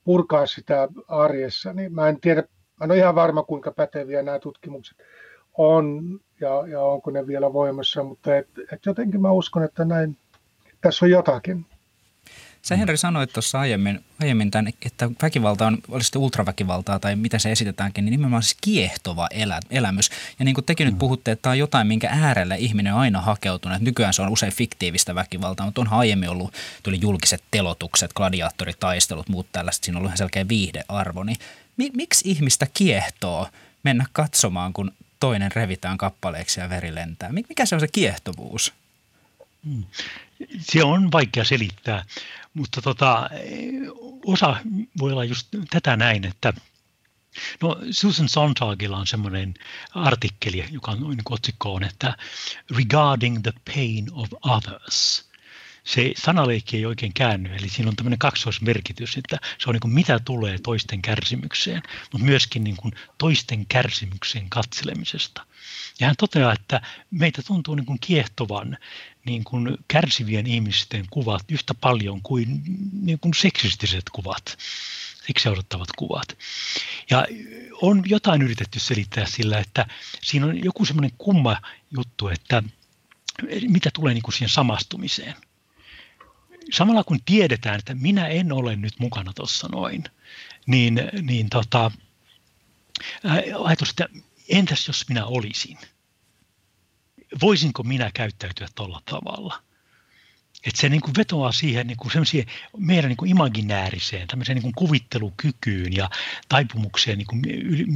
purkaa 0.03 0.45
sitä 0.45 0.87
arjessa. 1.07 1.73
Niin 1.73 1.93
mä 1.93 2.09
en 2.09 2.21
tiedä, 2.21 2.43
mä 2.79 2.83
en 2.83 2.91
ole 2.91 2.97
ihan 2.97 3.15
varma 3.15 3.43
kuinka 3.43 3.71
päteviä 3.71 4.23
nämä 4.23 4.39
tutkimukset 4.39 4.97
on 5.57 6.19
ja, 6.41 6.67
ja 6.67 6.81
onko 6.81 7.11
ne 7.11 7.27
vielä 7.27 7.53
voimassa, 7.53 8.03
mutta 8.03 8.37
et, 8.37 8.47
et 8.71 8.85
jotenkin 8.85 9.21
mä 9.21 9.31
uskon, 9.31 9.63
että 9.63 9.85
näin, 9.85 10.17
tässä 10.81 11.05
on 11.05 11.11
jotakin. 11.11 11.65
Sä 12.65 12.75
Henri 12.75 12.97
sanoit 12.97 13.33
tuossa 13.33 13.59
aiemmin, 13.59 14.03
aiemmin 14.21 14.51
tämän, 14.51 14.73
että 14.85 15.09
väkivalta 15.21 15.67
on, 15.67 15.77
olisi 15.87 16.05
sitten 16.05 16.21
ultraväkivaltaa 16.21 16.99
tai 16.99 17.15
mitä 17.15 17.39
se 17.39 17.51
esitetäänkin, 17.51 18.05
niin 18.05 18.11
nimenomaan 18.11 18.43
siis 18.43 18.57
kiehtova 18.61 19.27
elä, 19.31 19.59
elämys. 19.69 20.09
Ja 20.39 20.45
niin 20.45 20.55
kuin 20.55 20.65
tekin 20.65 20.87
mm. 20.87 20.91
nyt 20.91 20.99
puhutte, 20.99 21.31
että 21.31 21.41
tämä 21.41 21.51
on 21.51 21.59
jotain, 21.59 21.87
minkä 21.87 22.09
äärelle 22.11 22.55
ihminen 22.57 22.93
on 22.93 22.99
aina 22.99 23.21
hakeutunut. 23.21 23.81
Nykyään 23.81 24.13
se 24.13 24.21
on 24.21 24.29
usein 24.29 24.53
fiktiivistä 24.53 25.15
väkivaltaa, 25.15 25.65
mutta 25.65 25.81
onhan 25.81 25.99
aiemmin 25.99 26.29
ollut, 26.29 26.53
tuli 26.83 26.99
julkiset 27.01 27.43
telotukset, 27.51 28.13
gladiaattoritaistelut, 28.13 29.29
muut 29.29 29.47
tällaiset, 29.51 29.83
siinä 29.83 29.97
on 29.97 29.99
ollut 29.99 30.09
ihan 30.09 30.17
selkeä 30.17 30.47
viihdearvo. 30.47 31.23
Niin 31.23 31.37
miksi 31.77 32.29
ihmistä 32.29 32.67
kiehtoo 32.73 33.47
mennä 33.83 34.05
katsomaan, 34.13 34.73
kun 34.73 34.91
toinen 35.19 35.51
revitään 35.55 35.97
kappaleeksi 35.97 36.59
ja 36.59 36.69
veri 36.69 36.95
lentää. 36.95 37.31
Mikä 37.31 37.65
se 37.65 37.75
on 37.75 37.81
se 37.81 37.87
kiehtovuus? 37.87 38.73
Hmm. 39.65 39.83
Se 40.59 40.83
on 40.83 41.11
vaikea 41.11 41.43
selittää, 41.43 42.05
mutta 42.53 42.81
tota, 42.81 43.29
osa 44.25 44.55
voi 44.99 45.11
olla 45.11 45.23
just 45.23 45.47
tätä 45.69 45.97
näin, 45.97 46.25
että 46.25 46.53
No 47.61 47.77
Susan 47.91 48.29
Sontagilla 48.29 48.97
on 48.97 49.07
semmoinen 49.07 49.53
artikkeli, 49.95 50.65
joka 50.71 50.91
on 50.91 50.99
niin 50.99 51.19
otsikkoon, 51.29 51.83
että 51.83 52.17
Regarding 52.77 53.41
the 53.43 53.53
pain 53.75 54.07
of 54.13 54.29
others– 54.41 55.23
se 55.83 56.11
sanaleikki 56.17 56.77
ei 56.77 56.85
oikein 56.85 57.13
käänny, 57.13 57.55
eli 57.55 57.69
siinä 57.69 57.89
on 57.89 57.95
tämmöinen 57.95 58.19
kaksoismerkitys, 58.19 59.17
että 59.17 59.37
se 59.59 59.69
on 59.69 59.73
niin 59.73 59.81
kuin 59.81 59.93
mitä 59.93 60.19
tulee 60.19 60.57
toisten 60.59 61.01
kärsimykseen, 61.01 61.83
mutta 62.11 62.25
myöskin 62.25 62.63
niin 62.63 62.77
kuin 62.77 62.93
toisten 63.17 63.65
kärsimykseen 63.65 64.49
katselemisesta. 64.49 65.45
Ja 65.99 66.07
hän 66.07 66.15
toteaa, 66.15 66.53
että 66.53 66.81
meitä 67.11 67.41
tuntuu 67.41 67.75
niin 67.75 67.85
kuin 67.85 67.99
kiehtovan 67.99 68.77
niin 69.25 69.43
kuin 69.43 69.77
kärsivien 69.87 70.47
ihmisten 70.47 71.05
kuvat 71.09 71.51
yhtä 71.51 71.73
paljon 71.73 72.21
kuin, 72.21 72.63
niin 73.01 73.19
kuin 73.19 73.33
seksistiset 73.33 74.03
kuvat 74.11 74.57
siksi 75.27 75.49
odottavat 75.49 75.89
kuvat. 75.97 76.37
Ja 77.09 77.27
on 77.81 78.03
jotain 78.05 78.41
yritetty 78.41 78.79
selittää 78.79 79.25
sillä, 79.25 79.59
että 79.59 79.85
siinä 80.21 80.45
on 80.45 80.63
joku 80.63 80.85
semmoinen 80.85 81.11
kumma 81.17 81.61
juttu, 81.91 82.27
että 82.27 82.63
mitä 83.67 83.89
tulee 83.93 84.13
niin 84.13 84.23
kuin 84.23 84.33
siihen 84.33 84.49
samastumiseen– 84.49 85.35
samalla 86.71 87.03
kun 87.03 87.19
tiedetään, 87.25 87.79
että 87.79 87.95
minä 87.95 88.27
en 88.27 88.51
ole 88.51 88.75
nyt 88.75 88.93
mukana 88.99 89.33
tuossa 89.33 89.67
noin, 89.71 90.03
niin, 90.67 91.01
niin 91.21 91.49
tota, 91.49 91.91
ajatus, 93.63 93.89
että 93.89 94.07
entäs 94.49 94.87
jos 94.87 95.09
minä 95.09 95.25
olisin? 95.25 95.77
Voisinko 97.41 97.83
minä 97.83 98.11
käyttäytyä 98.13 98.67
tuolla 98.75 99.01
tavalla? 99.05 99.63
Että 100.63 100.81
se 100.81 100.89
niin 100.89 101.01
kuin 101.01 101.15
vetoaa 101.17 101.51
siihen 101.51 101.87
niin 101.87 101.97
kuin 101.97 102.11
meidän 102.77 103.09
niin 103.09 103.17
kuin 103.17 103.31
imaginääriseen, 103.31 104.27
tämmöiseen 104.27 104.55
niin 104.55 104.63
kuin 104.63 104.75
kuvittelukykyyn 104.75 105.93
ja 105.93 106.09
taipumukseen 106.49 107.17
niin 107.17 107.27
kuin 107.27 107.45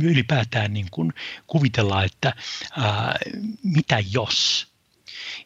ylipäätään 0.04 0.74
niin 0.74 0.88
kuin 0.92 1.14
kuvitella, 1.48 2.04
että 2.04 2.34
ää, 2.78 3.16
mitä 3.64 4.04
jos. 4.12 4.68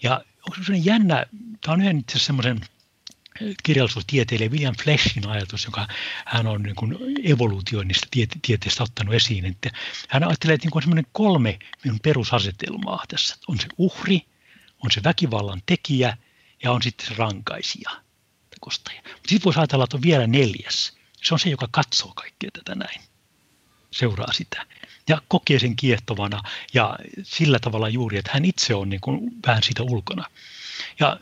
Ja 0.04 0.22
onko 0.50 0.64
se 0.64 0.78
jännä, 0.78 1.26
tämä 1.62 1.74
on 1.74 1.82
yhden 1.82 2.00
itse 2.00 2.20
semmoisen 2.20 2.62
kirjallisuustieteilijä 3.64 4.50
William 4.50 4.76
Fleshin 4.84 5.28
ajatus, 5.28 5.66
joka 5.66 5.88
hän 6.26 6.48
on 6.48 6.64
niin 6.64 6.76
kuin 6.76 6.98
evoluutioinnista 7.24 8.08
tiete- 8.12 8.40
tieteestä 8.42 8.84
ottanut 8.84 9.14
esiin. 9.14 9.46
Että 9.46 9.70
hän 10.10 10.24
ajattelee, 10.24 10.54
että 10.54 10.68
niin 10.68 10.76
on 10.76 10.82
semmoinen 10.82 11.08
kolme 11.12 11.60
perusasetelmaa 12.04 13.04
tässä. 13.08 13.36
On 13.48 13.60
se 13.60 13.68
uhri, 13.78 14.22
on 14.84 14.92
se 14.92 15.04
väkivallan 15.04 15.62
tekijä 15.66 16.18
ja 16.64 16.72
on 16.72 16.82
sitten 16.82 17.08
se 17.08 17.14
rankaisija. 17.18 17.90
Mutta 19.04 19.30
sitten 19.30 19.46
voisi 19.46 19.60
ajatella, 19.60 19.84
että 19.84 19.98
on 19.98 20.04
vielä 20.04 20.28
neljäs. 20.28 20.98
Se 21.24 21.34
on 21.34 21.40
se, 21.40 21.50
joka 21.50 21.68
katsoo 21.72 22.14
kaikkea 22.16 22.50
tätä 22.54 22.76
näin. 22.76 23.02
Seuraa 23.92 24.34
sitä 24.34 24.66
ja 25.08 25.22
kokee 25.28 25.60
sen 25.60 25.76
kiehtovana 25.76 26.44
ja 26.74 26.98
sillä 27.24 27.60
tavalla 27.60 27.90
juuri, 27.90 28.18
että 28.18 28.32
hän 28.34 28.46
itse 28.46 28.76
on 28.76 28.90
niin 28.90 29.02
kuin 29.02 29.32
vähän 29.48 29.64
siitä 29.64 29.84
ulkona. 29.84 30.26
Ja 31.00 31.18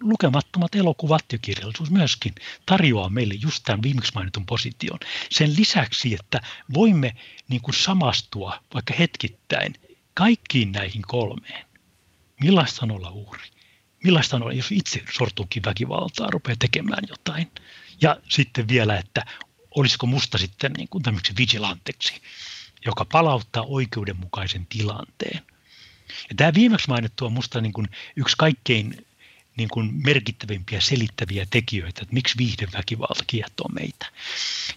lukemattomat 0.00 0.74
elokuvat 0.74 1.24
ja 1.32 1.38
kirjallisuus 1.38 1.90
myöskin 1.90 2.34
tarjoaa 2.66 3.08
meille 3.08 3.34
just 3.34 3.62
tämän 3.64 3.82
viimeksi 3.82 4.12
mainitun 4.14 4.46
position. 4.46 4.98
Sen 5.30 5.56
lisäksi, 5.56 6.14
että 6.14 6.40
voimme 6.74 7.16
niin 7.48 7.60
kuin 7.60 7.74
samastua 7.74 8.62
vaikka 8.74 8.94
hetkittäin 8.98 9.74
kaikkiin 10.14 10.72
näihin 10.72 11.02
kolmeen. 11.02 11.66
millaista 12.40 12.80
on 12.82 12.90
olla 12.90 13.10
uhri? 13.10 13.48
Millaista 14.04 14.36
on, 14.36 14.56
jos 14.56 14.72
itse 14.72 15.02
sortuukin 15.12 15.62
väkivaltaa, 15.66 16.30
rupeaa 16.30 16.56
tekemään 16.58 17.04
jotain? 17.08 17.50
Ja 18.00 18.16
sitten 18.28 18.68
vielä, 18.68 18.98
että 18.98 19.26
olisiko 19.74 20.06
musta 20.06 20.38
sitten 20.38 20.72
niin 20.72 20.88
kuin 20.88 21.02
tämmöiseksi 21.02 21.36
vigilanteksi, 21.38 22.14
joka 22.86 23.04
palauttaa 23.04 23.62
oikeudenmukaisen 23.62 24.66
tilanteen. 24.66 25.42
Ja 26.28 26.34
tämä 26.36 26.54
viimeksi 26.54 26.88
mainittu 26.88 27.26
on 27.26 27.32
musta 27.32 27.60
niin 27.60 27.72
kuin 27.72 27.88
yksi 28.16 28.36
kaikkein 28.38 29.06
niin 29.56 29.68
kuin 29.68 29.90
merkittävimpiä 30.04 30.80
selittäviä 30.80 31.46
tekijöitä, 31.50 32.02
että 32.02 32.14
miksi 32.14 32.38
viihdeväkivalta 32.38 33.24
kiehtoo 33.26 33.68
meitä. 33.68 34.06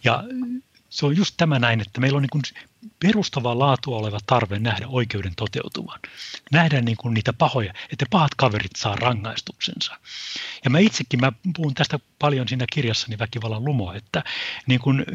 Ja 0.03 0.23
se 0.89 1.05
on 1.05 1.17
just 1.17 1.33
tämä 1.37 1.59
näin, 1.59 1.81
että 1.81 2.01
meillä 2.01 2.15
on 2.15 2.21
niin 2.21 2.29
kuin 2.29 2.43
perustavaa 2.99 3.59
laatua 3.59 3.97
oleva 3.97 4.19
tarve 4.25 4.59
nähdä 4.59 4.87
oikeuden 4.87 5.33
toteutuvan. 5.35 5.99
Nähdä 6.51 6.81
niin 6.81 6.97
kuin 6.97 7.13
niitä 7.13 7.33
pahoja, 7.33 7.73
että 7.91 8.05
pahat 8.09 8.35
kaverit 8.35 8.75
saa 8.77 8.95
rangaistuksensa. 8.95 9.99
Ja 10.63 10.69
mä 10.69 10.79
itsekin, 10.79 11.19
mä 11.19 11.31
puhun 11.55 11.73
tästä 11.73 11.99
paljon 12.19 12.47
siinä 12.47 12.65
kirjassani 12.73 13.19
Väkivallan 13.19 13.65
lumo, 13.65 13.93
että 13.93 14.23
niin 14.67 14.79
kuin 14.79 15.05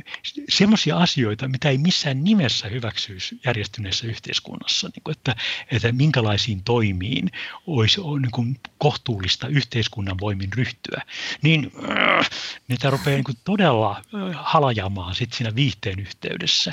semmoisia 0.49 0.97
asioita, 0.97 1.49
mitä 1.49 1.71
ei 1.71 1.78
missään 1.78 2.25
nimessä 2.25 2.68
hyväksyisi 2.68 3.40
järjestyneessä 3.44 4.06
yhteiskunnassa, 4.06 4.88
niin 4.88 5.02
kuin 5.04 5.16
että, 5.16 5.37
että 5.71 5.92
minkälaisiin 5.92 6.64
toimiin 6.64 7.30
olisi 7.66 8.00
niin 8.00 8.30
kuin 8.30 8.61
kohtuullista 8.78 9.49
yhteiskunnan 9.49 10.21
voimin 10.21 10.52
ryhtyä, 10.52 11.02
niin 11.42 11.73
äh, 11.90 12.30
niitä 12.68 12.90
rupeaa 12.90 13.16
niin 13.16 13.25
kuin 13.25 13.38
todella 13.44 14.02
halajamaan 14.35 15.14
sit 15.14 15.33
siinä 15.33 15.54
viihteen 15.54 16.00
yhteydessä 16.00 16.73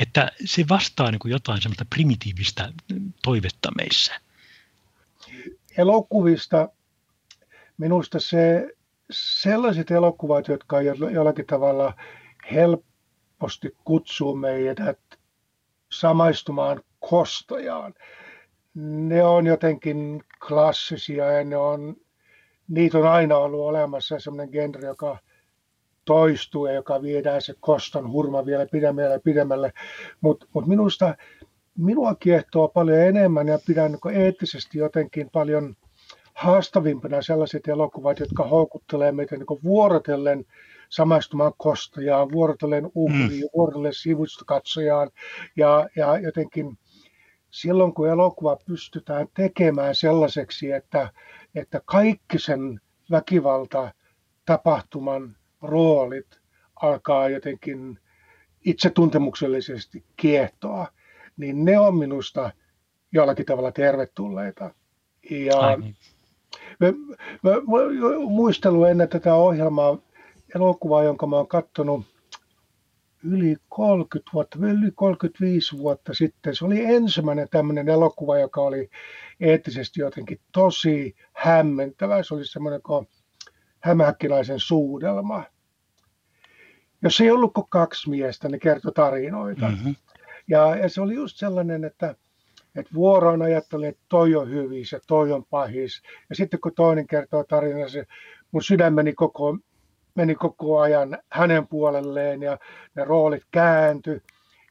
että 0.00 0.32
se 0.44 0.64
vastaa 0.68 1.10
niin 1.10 1.18
kuin 1.18 1.32
jotain 1.32 1.62
semmoista 1.62 1.84
primitiivistä 1.90 2.72
toivetta 3.22 3.68
meissä. 3.76 4.20
Elokuvista 5.76 6.68
minusta 7.78 8.20
se, 8.20 8.68
sellaiset 9.10 9.90
elokuvat, 9.90 10.48
jotka 10.48 10.82
jollakin 11.12 11.46
tavalla 11.46 11.94
helposti 12.52 13.76
kutsuu 13.84 14.36
meidät 14.36 15.00
samaistumaan 15.92 16.82
kostojaan, 17.00 17.94
ne 18.74 19.24
on 19.24 19.46
jotenkin 19.46 20.24
klassisia 20.48 21.32
ja 21.32 21.44
ne 21.44 21.56
on, 21.56 21.96
niitä 22.68 22.98
on 22.98 23.08
aina 23.08 23.36
ollut 23.36 23.60
olemassa 23.60 24.20
sellainen 24.20 24.52
genre, 24.52 24.88
joka– 24.88 25.18
toistuu 26.04 26.66
ja 26.66 26.72
joka 26.72 27.02
viedään 27.02 27.42
se 27.42 27.54
koston 27.60 28.12
hurma 28.12 28.46
vielä 28.46 28.66
pidemmälle 28.66 29.12
ja 29.12 29.20
pidemmälle. 29.20 29.72
Mutta 30.20 30.46
mut 30.52 30.66
minusta 30.66 31.14
minua 31.78 32.14
kiehtoo 32.14 32.68
paljon 32.68 32.98
enemmän 32.98 33.48
ja 33.48 33.58
pidän 33.66 33.92
niin 33.92 34.16
eettisesti 34.22 34.78
jotenkin 34.78 35.30
paljon 35.30 35.76
haastavimpana 36.34 37.22
sellaiset 37.22 37.68
elokuvat, 37.68 38.18
jotka 38.18 38.44
houkuttelee 38.44 39.12
meitä 39.12 39.36
niin 39.36 39.62
vuorotellen 39.64 40.44
samaistumaan 40.88 41.52
kostajaan, 41.56 42.32
vuorotellen 42.32 42.90
uhriin, 42.94 43.42
mm. 43.42 43.48
vuorotellen 43.54 43.94
sivustokatsojaan 43.94 45.10
ja, 45.56 45.88
ja 45.96 46.18
jotenkin 46.18 46.78
silloin 47.50 47.94
kun 47.94 48.08
elokuva 48.08 48.56
pystytään 48.66 49.26
tekemään 49.36 49.94
sellaiseksi, 49.94 50.72
että, 50.72 51.10
että 51.54 51.80
kaikki 51.84 52.38
sen 52.38 52.80
väkivalta 53.10 53.92
tapahtuman 54.44 55.36
roolit 55.62 56.40
alkaa 56.82 57.28
jotenkin 57.28 57.98
itsetuntemuksellisesti 58.64 60.04
kiehtoa, 60.16 60.86
niin 61.36 61.64
ne 61.64 61.78
on 61.78 61.96
minusta 61.96 62.50
jollakin 63.12 63.46
tavalla 63.46 63.72
tervetulleita. 63.72 64.74
Ja 65.30 65.78
mä, 66.80 66.92
mä, 67.42 67.50
mä, 67.50 68.18
muistelun 68.28 68.90
ennen 68.90 69.08
tätä 69.08 69.34
ohjelmaa 69.34 69.98
elokuvaa, 70.54 71.04
jonka 71.04 71.26
mä 71.26 71.36
oon 71.36 71.48
katsonut 71.48 72.06
yli 73.24 73.56
30 73.68 74.30
vuotta, 74.34 74.58
yli 74.60 74.90
35 74.94 75.78
vuotta 75.78 76.14
sitten. 76.14 76.56
Se 76.56 76.64
oli 76.64 76.84
ensimmäinen 76.84 77.48
tämmöinen 77.50 77.88
elokuva, 77.88 78.38
joka 78.38 78.60
oli 78.60 78.90
eettisesti 79.40 80.00
jotenkin 80.00 80.40
tosi 80.52 81.14
hämmentävä. 81.32 82.22
Se 82.22 82.34
oli 82.34 82.46
semmoinen 82.46 82.82
kuin 82.82 83.08
hämähäkkiläisen 83.82 84.60
suudelma 84.60 85.44
jos 87.02 87.20
ei 87.20 87.30
ollut 87.30 87.52
kuin 87.52 87.66
kaksi 87.68 88.10
miestä, 88.10 88.48
ne 88.48 88.58
kertoi 88.58 88.92
tarinoita. 88.92 89.68
Mm-hmm. 89.68 89.94
Ja, 90.48 90.76
ja 90.76 90.88
se 90.88 91.00
oli 91.00 91.14
just 91.14 91.36
sellainen, 91.36 91.84
että, 91.84 92.14
että 92.76 92.94
vuoroon 92.94 93.42
ajattelin, 93.42 93.88
että 93.88 94.02
toi 94.08 94.34
on 94.36 94.50
hyvissä, 94.50 95.00
toi 95.06 95.32
on 95.32 95.44
pahis. 95.44 96.02
Ja 96.28 96.34
sitten 96.34 96.60
kun 96.60 96.74
toinen 96.74 97.06
kertoo 97.06 97.44
tarinansa, 97.44 97.98
mun 98.52 98.62
sydän 98.62 98.94
meni 98.94 99.12
koko, 99.12 99.58
meni 100.14 100.34
koko 100.34 100.80
ajan 100.80 101.18
hänen 101.30 101.68
puolelleen 101.68 102.42
ja 102.42 102.58
ne 102.94 103.04
roolit 103.04 103.42
kääntyi. 103.50 104.20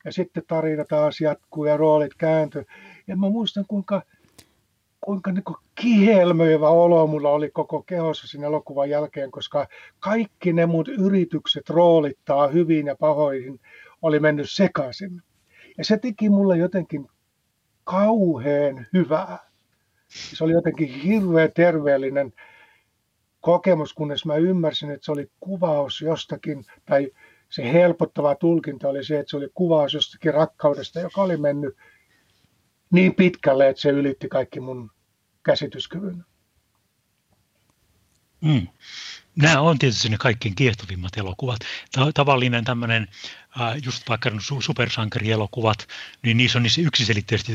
Ja 0.06 0.12
sitten 0.12 0.43
tarina 0.47 0.86
taas 0.86 1.21
jatkuu 1.21 1.65
ja 1.65 1.78
roolit 1.78 2.13
kääntyi. 2.17 2.65
Ja 3.08 3.17
mä 3.17 3.30
muistan, 3.30 3.65
kuinka 3.67 4.02
kuinka 5.01 5.31
niin 5.31 5.43
kihelmöivä 5.81 6.69
olo 6.69 7.07
mulla 7.07 7.29
oli 7.29 7.49
koko 7.49 7.81
kehossa 7.81 8.27
siinä 8.27 8.47
elokuvan 8.47 8.89
jälkeen, 8.89 9.31
koska 9.31 9.67
kaikki 9.99 10.53
ne 10.53 10.65
mun 10.65 10.85
yritykset 10.99 11.69
roolittaa 11.69 12.47
hyvin 12.47 12.87
ja 12.87 12.95
pahoihin 12.95 13.59
oli 14.01 14.19
mennyt 14.19 14.49
sekaisin. 14.49 15.21
Ja 15.77 15.83
se 15.83 15.97
teki 15.97 16.29
mulle 16.29 16.57
jotenkin 16.57 17.07
kauhean 17.83 18.87
hyvää. 18.93 19.37
Se 20.07 20.43
oli 20.43 20.51
jotenkin 20.51 20.87
hirveän 20.87 21.51
terveellinen 21.55 22.33
kokemus, 23.41 23.93
kunnes 23.93 24.25
mä 24.25 24.35
ymmärsin, 24.35 24.91
että 24.91 25.05
se 25.05 25.11
oli 25.11 25.31
kuvaus 25.39 26.01
jostakin, 26.01 26.65
tai 26.85 27.11
se 27.49 27.73
helpottava 27.73 28.35
tulkinta 28.35 28.89
oli 28.89 29.03
se, 29.03 29.19
että 29.19 29.29
se 29.29 29.37
oli 29.37 29.47
kuvaus 29.53 29.93
jostakin 29.93 30.33
rakkaudesta, 30.33 30.99
joka 30.99 31.21
oli 31.21 31.37
mennyt 31.37 31.75
niin 32.91 33.15
pitkälle, 33.15 33.69
että 33.69 33.82
se 33.82 33.89
ylitti 33.89 34.30
kaikki 34.30 34.60
mun 34.60 34.91
käsityskyvyn. 35.43 36.25
Mm. 38.41 38.67
Nämä 39.36 39.62
on 39.62 39.80
tietysti 39.80 40.10
ne 40.10 40.17
kaikkein 40.17 40.56
kiehtovimmat 40.56 41.17
elokuvat. 41.17 41.60
Tavallinen 42.13 42.63
tämmöinen 42.63 43.08
just 43.85 44.09
vaikka 44.09 44.31
supersankarielokuvat, 44.59 45.87
niin 46.23 46.37
niissä 46.37 46.59
on 46.59 46.63
niissä 46.63 46.81
yksiselitteisesti 46.81 47.51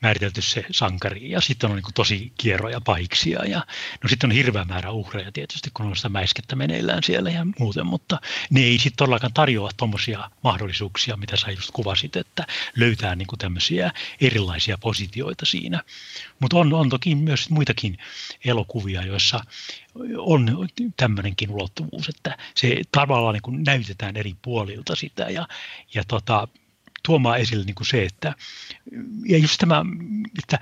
määritelty 0.00 0.42
se 0.42 0.64
sankari 0.70 1.30
ja 1.30 1.40
sitten 1.40 1.70
on 1.70 1.76
niin 1.76 1.94
tosi 1.94 2.32
kierroja 2.38 2.80
pahiksia 2.80 3.44
ja 3.44 3.66
no 4.02 4.08
sitten 4.08 4.30
on 4.30 4.36
hirveä 4.36 4.64
määrä 4.64 4.90
uhreja 4.90 5.32
tietysti, 5.32 5.70
kun 5.74 5.86
on 5.86 5.96
sitä 5.96 6.08
mäiskettä 6.08 6.56
meneillään 6.56 7.02
siellä 7.02 7.30
ja 7.30 7.46
muuten, 7.58 7.86
mutta 7.86 8.20
ne 8.50 8.60
ei 8.60 8.78
sitten 8.78 8.96
todellakaan 8.96 9.32
tarjoa 9.32 9.70
tuommoisia 9.76 10.30
mahdollisuuksia, 10.44 11.16
mitä 11.16 11.36
sä 11.36 11.50
just 11.50 11.70
kuvasit, 11.70 12.16
että 12.16 12.46
löytää 12.76 13.16
niin 13.16 13.28
tämmöisiä 13.38 13.92
erilaisia 14.20 14.78
positioita 14.78 15.46
siinä. 15.46 15.82
Mutta 16.40 16.56
on, 16.56 16.72
on 16.72 16.88
toki 16.88 17.14
myös 17.14 17.50
muitakin 17.50 17.98
elokuvia, 18.44 19.02
joissa 19.02 19.40
on 20.18 20.68
tämmöinenkin 20.96 21.50
ulottuvuus, 21.50 22.08
että 22.08 22.38
se 22.54 22.80
tavallaan 22.92 23.34
niin 23.34 23.64
näytetään 23.64 24.16
eri 24.16 24.34
puolilta 24.42 24.96
sitä 25.04 25.30
ja, 25.30 25.48
ja 25.94 26.04
tota, 26.08 26.48
tuomaan 27.02 27.38
esille 27.38 27.64
niin 27.64 27.74
kuin 27.74 27.86
se, 27.86 28.04
että 28.04 28.34
ja 29.28 29.38
just 29.38 29.58
tämä, 29.58 29.84
että 30.38 30.58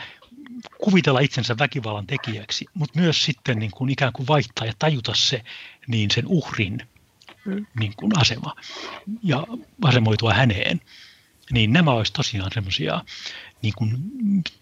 kuvitella 0.85 1.21
itsensä 1.21 1.59
väkivallan 1.59 2.07
tekijäksi, 2.07 2.65
mutta 2.75 3.01
myös 3.01 3.25
sitten 3.25 3.59
niin 3.59 3.71
kuin 3.71 3.91
ikään 3.91 4.13
kuin 4.13 4.29
vaihtaa 4.29 4.67
ja 4.67 4.73
tajuta 4.79 5.13
se 5.15 5.45
niin 5.87 6.11
sen 6.11 6.27
uhrin 6.27 6.89
niin 7.81 7.93
kuin 7.97 8.19
asema 8.19 8.57
ja 9.23 9.47
asemoitua 9.83 10.35
häneen. 10.35 10.81
Niin 11.51 11.73
nämä 11.73 11.91
olisi 11.91 12.13
tosiaan 12.13 12.51
semmoisia 12.55 13.05
niin 13.63 13.75
kuin 13.79 13.97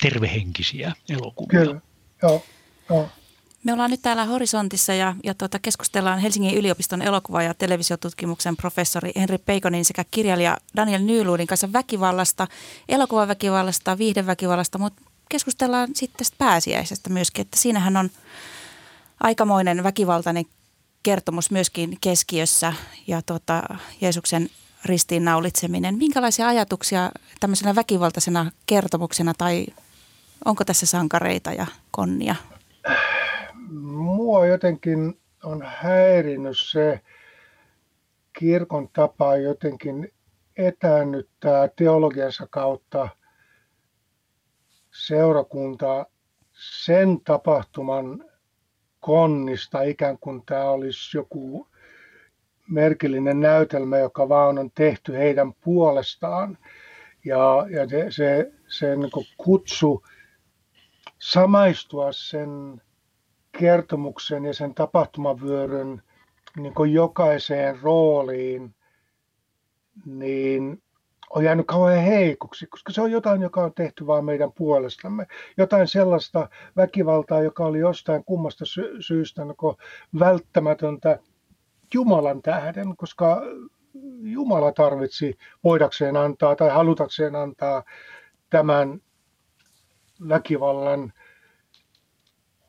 tervehenkisiä 0.02 0.92
elokuvia. 1.08 1.60
Kyllä, 1.60 1.80
joo, 2.22 2.46
joo. 2.88 3.10
Me 3.64 3.72
ollaan 3.72 3.90
nyt 3.90 4.02
täällä 4.02 4.24
Horisontissa 4.24 4.94
ja, 4.94 5.14
ja 5.24 5.34
tuota, 5.34 5.58
keskustellaan 5.58 6.18
Helsingin 6.18 6.54
yliopiston 6.54 7.02
elokuva- 7.02 7.42
ja 7.42 7.54
televisiotutkimuksen 7.54 8.56
professori 8.56 9.12
Henri 9.16 9.38
Peikonin 9.38 9.84
sekä 9.84 10.04
kirjailija 10.10 10.56
Daniel 10.76 11.02
Nyluudin 11.02 11.46
kanssa 11.46 11.72
väkivallasta, 11.72 12.46
elokuvaväkivallasta, 12.88 13.98
viihdeväkivallasta, 13.98 14.78
mutta 14.78 15.02
keskustellaan 15.28 15.88
sitten 15.94 16.18
tästä 16.18 16.36
pääsiäisestä 16.38 17.10
myöskin, 17.10 17.42
että 17.42 17.56
siinähän 17.56 17.96
on 17.96 18.10
aikamoinen 19.20 19.82
väkivaltainen 19.82 20.44
kertomus 21.02 21.50
myöskin 21.50 21.98
keskiössä 22.00 22.72
ja 23.06 23.22
tuota, 23.22 23.62
Jeesuksen 24.00 24.50
ristiinnaulitseminen. 24.84 25.98
Minkälaisia 25.98 26.48
ajatuksia 26.48 27.10
tämmöisenä 27.40 27.74
väkivaltaisena 27.74 28.52
kertomuksena 28.66 29.34
tai 29.38 29.66
onko 30.44 30.64
tässä 30.64 30.86
sankareita 30.86 31.52
ja 31.52 31.66
konnia? 31.90 32.36
Mua 33.70 34.46
jotenkin 34.46 35.20
on 35.44 35.62
häirinnyt 35.66 36.58
se 36.58 37.00
kirkon 38.38 38.88
tapa 38.88 39.36
jotenkin 39.36 40.12
etäännyttää 40.56 41.68
teologiansa 41.76 42.46
kautta 42.50 43.08
seurakuntaa 45.06 46.06
sen 46.52 47.20
tapahtuman 47.24 48.24
konnista, 49.00 49.82
ikään 49.82 50.18
kuin 50.18 50.42
tämä 50.46 50.70
olisi 50.70 51.16
joku 51.16 51.68
merkillinen 52.68 53.40
näytelmä, 53.40 53.98
joka 53.98 54.28
vaan 54.28 54.58
on 54.58 54.70
tehty 54.74 55.12
heidän 55.12 55.54
puolestaan. 55.54 56.58
Ja, 57.24 57.66
ja 57.70 57.88
se, 57.88 58.06
se, 58.10 58.52
se 58.68 58.96
niin 58.96 59.10
kutsu 59.36 60.06
samaistua 61.18 62.12
sen 62.12 62.82
kertomuksen 63.60 64.44
ja 64.44 64.54
sen 64.54 64.74
tapahtumavyöryn 64.74 66.02
niin 66.56 66.92
jokaiseen 66.92 67.80
rooliin, 67.80 68.74
niin 70.06 70.82
on 71.30 71.44
jäänyt 71.44 71.66
kauhean 71.66 72.04
heikoksi, 72.04 72.66
koska 72.66 72.92
se 72.92 73.00
on 73.00 73.10
jotain, 73.10 73.42
joka 73.42 73.64
on 73.64 73.74
tehty 73.74 74.06
vain 74.06 74.24
meidän 74.24 74.52
puolestamme. 74.52 75.26
Jotain 75.56 75.88
sellaista 75.88 76.48
väkivaltaa, 76.76 77.42
joka 77.42 77.64
oli 77.64 77.78
jostain 77.78 78.24
kummasta 78.24 78.64
sy- 78.64 78.96
syystä 79.00 79.44
niin 79.44 79.76
välttämätöntä 80.18 81.18
Jumalan 81.94 82.42
tähden, 82.42 82.96
koska 82.96 83.42
Jumala 84.22 84.72
tarvitsi 84.72 85.38
voidakseen 85.64 86.16
antaa 86.16 86.56
tai 86.56 86.70
halutakseen 86.70 87.36
antaa 87.36 87.84
tämän 88.50 89.00
väkivallan. 90.28 91.12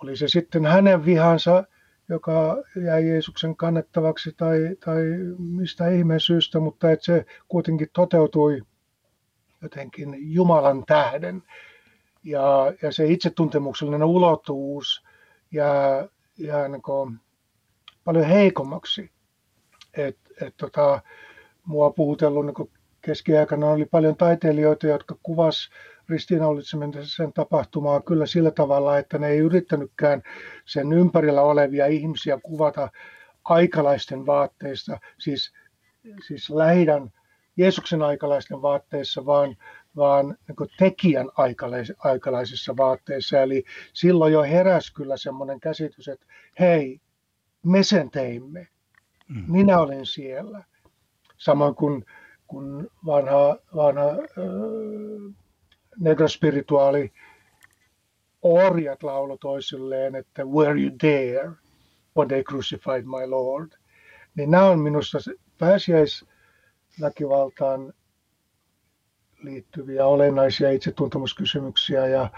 Oli 0.04 0.16
se 0.16 0.28
sitten 0.28 0.66
hänen 0.66 1.06
vihansa, 1.06 1.64
joka 2.10 2.64
jäi 2.86 3.08
Jeesuksen 3.08 3.56
kannettavaksi 3.56 4.34
tai, 4.38 4.60
tai 4.86 5.02
mistä 5.38 5.90
ihmeen 5.90 6.20
syystä, 6.20 6.60
mutta 6.60 6.92
että 6.92 7.06
se 7.06 7.26
kuitenkin 7.48 7.88
toteutui 7.94 8.62
jotenkin 9.62 10.34
Jumalan 10.34 10.84
tähden. 10.86 11.44
Ja, 12.24 12.74
ja 12.82 12.92
se 12.92 13.06
itsetuntemuksellinen 13.08 14.04
ulottuvuus 14.04 15.04
jää, 15.52 16.08
jää 16.38 16.68
niin 16.68 16.82
kuin 16.82 17.20
paljon 18.04 18.26
heikommaksi. 18.26 19.12
Et, 19.94 20.18
et 20.42 20.54
tota, 20.58 21.02
mua 21.66 21.92
puhutellut 21.92 22.46
niin 22.46 22.70
keskiaikana 23.02 23.68
oli 23.70 23.86
paljon 23.86 24.16
taiteilijoita, 24.16 24.88
jotka 24.88 25.16
kuvas 25.24 25.70
ristiinnaulitsemisen 26.10 27.34
tapahtumaa 27.34 28.02
kyllä 28.02 28.26
sillä 28.26 28.52
tavalla, 28.52 28.98
että 28.98 29.18
ne 29.18 29.28
ei 29.28 29.38
yrittänytkään 29.38 30.22
sen 30.66 30.94
ympärillä 30.94 31.42
olevia 31.42 31.86
ihmisiä 31.86 32.40
kuvata 32.44 32.90
aikalaisten 33.44 34.26
vaatteista, 34.26 35.00
siis, 35.20 35.54
siis 36.28 36.50
lähidän 36.50 37.12
Jeesuksen 37.58 38.02
aikalaisten 38.02 38.62
vaatteissa, 38.62 39.26
vaan, 39.26 39.58
vaan 39.96 40.38
niin 40.48 40.70
tekijän 40.78 41.30
aikalais, 41.38 41.94
aikalaisissa 41.98 42.78
vaatteissa. 42.78 43.42
Eli 43.42 43.64
silloin 43.94 44.34
jo 44.34 44.44
heräsi 44.44 44.94
kyllä 44.94 45.18
semmoinen 45.18 45.60
käsitys, 45.60 46.08
että 46.08 46.26
hei, 46.60 47.02
me 47.66 47.84
sen 47.84 48.12
teimme. 48.12 48.68
Mm. 49.28 49.44
Minä 49.48 49.80
olin 49.80 50.06
siellä. 50.06 50.64
Samoin 51.38 51.76
kuin, 51.76 52.06
kuin 52.48 52.88
vanha, 53.06 53.58
vanha 53.76 54.10
äh, 54.10 55.36
negrospirituaali 56.00 57.12
orjat 58.42 59.04
laulo 59.04 59.38
toisilleen, 59.38 60.16
että 60.16 60.46
were 60.46 60.82
you 60.82 60.92
there 61.00 61.52
when 62.18 62.28
they 62.28 62.44
crucified 62.44 63.04
my 63.04 63.28
Lord. 63.28 63.72
Niin 64.36 64.52
nämä 64.52 64.66
on 64.66 64.80
minusta 64.80 65.18
pääsiäisväkivaltaan 65.58 67.94
liittyviä 69.44 70.06
olennaisia 70.06 70.72
itsetuntemuskysymyksiä 70.72 72.08
ja, 72.08 72.30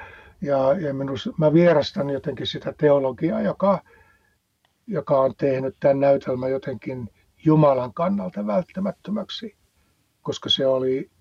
ja, 0.41 0.73
ja 0.79 0.93
minusta, 0.93 1.29
mä 1.37 1.53
vierastan 1.53 2.09
jotenkin 2.09 2.47
sitä 2.47 2.73
teologiaa, 2.77 3.41
joka, 3.41 3.83
joka 4.87 5.21
on 5.21 5.35
tehnyt 5.35 5.75
tämän 5.79 5.99
näytelmän 5.99 6.51
jotenkin 6.51 7.09
Jumalan 7.45 7.93
kannalta 7.93 8.47
välttämättömäksi, 8.47 9.55
koska 10.21 10.49
se 10.49 10.67
oli 10.67 11.11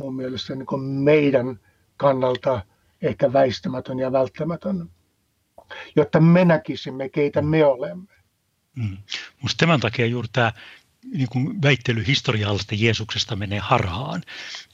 mun 0.00 0.16
mielestä 0.16 0.54
niin 0.54 0.66
kuin 0.66 0.82
meidän 0.82 1.60
kannalta 1.96 2.62
ehkä 3.02 3.32
väistämätön 3.32 3.98
ja 3.98 4.12
välttämätön, 4.12 4.90
jotta 5.96 6.20
me 6.20 6.44
näkisimme, 6.44 7.08
keitä 7.08 7.42
me 7.42 7.64
olemme. 7.64 8.14
Mm. 8.76 8.96
Minusta 9.36 9.56
tämän 9.58 9.80
takia 9.80 10.06
juuri 10.06 10.28
tämä 10.32 10.52
niin 11.04 11.28
kuin 11.28 11.62
väittely 11.62 12.06
historiallisesta 12.06 12.74
Jeesuksesta 12.74 13.36
menee 13.36 13.58
harhaan. 13.58 14.22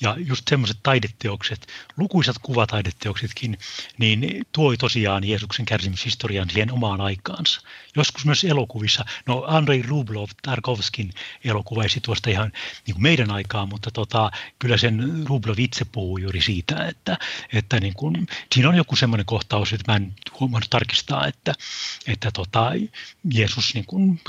Ja 0.01 0.17
just 0.19 0.49
semmoiset 0.51 0.77
taideteokset, 0.83 1.67
lukuisat 1.97 2.37
kuvataideteoksetkin, 2.43 3.59
niin 3.99 4.47
tuoi 4.53 4.77
tosiaan 4.77 5.25
Jeesuksen 5.25 5.67
kärsimyshistorian 5.67 6.51
siihen 6.51 6.73
omaan 6.73 7.01
aikaansa. 7.01 7.61
Joskus 7.97 8.25
myös 8.25 8.45
elokuvissa, 8.45 9.05
no 9.27 9.45
Andrei 9.47 9.83
Rublov, 9.83 10.29
Tarkovskin 10.43 11.11
elokuva 11.45 11.83
tuosta 12.03 12.31
ihan 12.31 12.53
niin 12.87 12.95
kuin 12.95 13.03
meidän 13.03 13.31
aikaan, 13.31 13.69
mutta 13.69 13.91
tota, 13.91 14.31
kyllä 14.59 14.77
sen 14.77 15.25
Rublov 15.27 15.59
itse 15.59 15.85
puhuu 15.85 16.19
juuri 16.19 16.43
siitä, 16.43 16.87
että, 16.87 17.19
että 17.53 17.81
niin 17.81 17.95
kuin, 17.95 18.27
siinä 18.55 18.69
on 18.69 18.77
joku 18.77 18.97
semmoinen 18.97 19.27
kohtaus, 19.27 19.73
että 19.73 19.93
mä 19.93 19.97
en 19.97 20.15
huomannut 20.41 20.71
tarkistaa, 20.71 21.27
että, 21.27 21.55
että 22.07 22.31
tota, 22.31 22.73
Jeesus 23.35 23.75
niin 23.75 23.87
kuin 23.87 24.21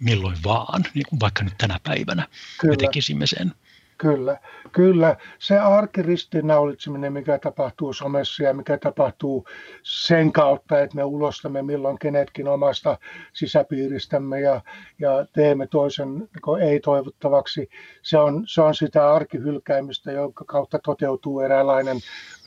milloin 0.00 0.36
vaan, 0.44 0.84
niin 0.94 1.06
kuin 1.08 1.20
vaikka 1.20 1.44
nyt 1.44 1.54
tänä 1.58 1.78
päivänä 1.84 2.26
kyllä, 2.60 2.72
me 2.72 2.76
tekisimme 2.76 3.26
sen. 3.26 3.52
Kyllä, 3.98 4.38
kyllä. 4.72 5.16
Se 5.38 5.58
arkiristiinnaulitseminen, 5.58 7.12
mikä 7.12 7.38
tapahtuu 7.38 7.92
somessa 7.92 8.42
ja 8.42 8.54
mikä 8.54 8.78
tapahtuu 8.78 9.46
sen 9.82 10.32
kautta, 10.32 10.80
että 10.80 10.96
me 10.96 11.04
ulostamme 11.04 11.62
milloin 11.62 11.98
kenetkin 11.98 12.48
omasta 12.48 12.98
sisäpiiristämme 13.32 14.40
ja, 14.40 14.60
ja 14.98 15.26
teemme 15.32 15.66
toisen 15.66 16.14
niin 16.14 16.62
ei-toivottavaksi, 16.62 17.68
se 18.02 18.18
on, 18.18 18.44
se 18.46 18.62
on 18.62 18.74
sitä 18.74 19.12
arkihylkäämistä, 19.12 20.12
jonka 20.12 20.44
kautta 20.44 20.78
toteutuu 20.78 21.40
eräänlainen 21.40 21.96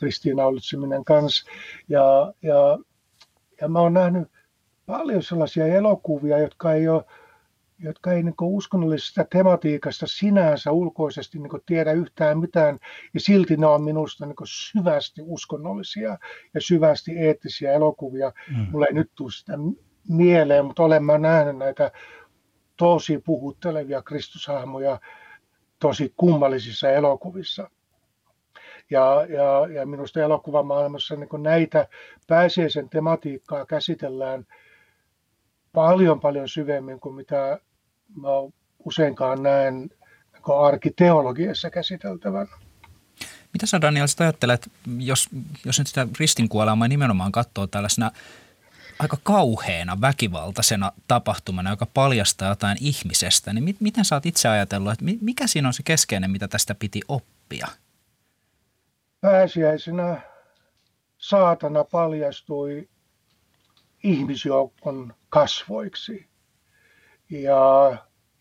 ristiinnaulitseminen 0.02 1.04
kanssa. 1.04 1.50
Ja, 1.88 2.34
ja, 2.42 2.78
ja 3.60 3.68
mä 3.68 3.80
oon 3.80 3.92
nähnyt 3.92 4.28
paljon 4.86 5.22
sellaisia 5.22 5.66
elokuvia, 5.66 6.38
jotka 6.38 6.72
ei 6.72 6.88
ole 6.88 7.04
jotka 7.82 8.12
ei 8.12 8.22
niin 8.22 8.34
uskonnollisesta 8.40 9.24
tematiikasta 9.24 10.06
sinänsä 10.06 10.72
ulkoisesti 10.72 11.38
niin 11.38 11.62
tiedä 11.66 11.92
yhtään 11.92 12.38
mitään, 12.38 12.78
ja 13.14 13.20
silti 13.20 13.56
ne 13.56 13.66
on 13.66 13.82
minusta 13.82 14.26
niin 14.26 14.36
syvästi 14.44 15.22
uskonnollisia 15.24 16.18
ja 16.54 16.60
syvästi 16.60 17.18
eettisiä 17.18 17.72
elokuvia. 17.72 18.32
Mm. 18.56 18.66
Mulla 18.70 18.86
ei 18.86 18.94
nyt 18.94 19.10
tule 19.14 19.30
sitä 19.32 19.52
mieleen, 20.08 20.64
mutta 20.64 20.82
olen 20.82 21.04
mä 21.04 21.18
nähnyt 21.18 21.56
näitä 21.56 21.90
tosi 22.76 23.18
puhuttelevia 23.18 24.02
kristushahmoja 24.02 25.00
tosi 25.78 26.12
kummallisissa 26.16 26.90
elokuvissa. 26.90 27.70
Ja, 28.90 29.26
ja, 29.28 29.74
ja 29.74 29.86
minusta 29.86 30.20
elokuvamaailmassa 30.20 31.16
niin 31.16 31.42
näitä 31.42 31.88
pääsiäisen 32.26 32.88
tematiikkaa 32.88 33.66
käsitellään 33.66 34.46
paljon 35.72 36.20
paljon 36.20 36.48
syvemmin 36.48 37.00
kuin 37.00 37.14
mitä 37.14 37.58
mä 38.16 38.28
useinkaan 38.84 39.42
näen 39.42 39.90
arkiteologiassa 40.66 41.70
käsiteltävän. 41.70 42.48
Mitä 43.52 43.66
sä 43.66 43.80
Daniel 43.80 44.06
sitä 44.06 44.24
ajattelet, 44.24 44.70
jos, 44.98 45.28
jos 45.64 45.78
nyt 45.78 45.88
sitä 45.88 46.06
ristinkuolemaa 46.18 46.88
nimenomaan 46.88 47.32
katsoo 47.32 47.66
tällaisena 47.66 48.10
aika 48.98 49.18
kauheena, 49.22 50.00
väkivaltaisena 50.00 50.92
tapahtumana, 51.08 51.70
joka 51.70 51.86
paljastaa 51.86 52.48
jotain 52.48 52.78
ihmisestä, 52.80 53.52
niin 53.52 53.64
mit, 53.64 53.80
miten 53.80 54.04
sä 54.04 54.16
oot 54.16 54.26
itse 54.26 54.48
ajatellut, 54.48 54.92
että 54.92 55.04
mikä 55.20 55.46
siinä 55.46 55.68
on 55.68 55.74
se 55.74 55.82
keskeinen, 55.82 56.30
mitä 56.30 56.48
tästä 56.48 56.74
piti 56.74 57.00
oppia? 57.08 57.68
Pääsiäisenä 59.20 60.20
saatana 61.18 61.84
paljastui 61.84 62.88
ihmisjoukon 64.04 65.14
kasvoiksi 65.28 66.31
ja 67.40 67.96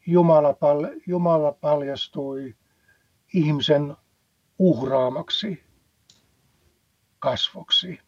Jumala, 0.08 0.54
pal- 0.54 1.02
Jumala 1.08 1.52
paljastui 1.52 2.56
ihmisen 3.34 3.96
uhraamaksi 4.60 5.64
kasvoksi. 7.20 8.00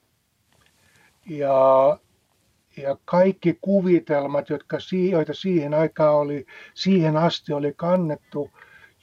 Ja, 1.30 2.00
ja 2.78 2.98
kaikki 3.06 3.58
kuvitelmat, 3.62 4.50
jotka, 4.50 4.78
joita 5.12 5.34
siihen 5.34 5.74
aikaan 5.74 6.16
oli, 6.16 6.46
siihen 6.74 7.18
asti 7.18 7.54
oli 7.54 7.74
kannettu 7.76 8.50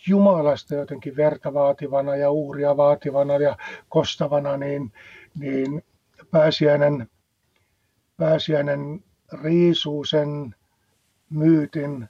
Jumalasta 0.06 0.74
jotenkin 0.74 1.16
verta 1.16 1.54
vaativana 1.54 2.16
ja 2.16 2.30
uhria 2.30 2.76
vaativana 2.76 3.36
ja 3.36 3.56
kostavana, 3.88 4.56
niin, 4.56 4.92
niin 5.38 5.84
pääsiäinen, 6.30 7.10
pääsiäinen 8.16 9.04
riisuu 9.42 10.04
sen 10.04 10.54
myytin 11.30 12.08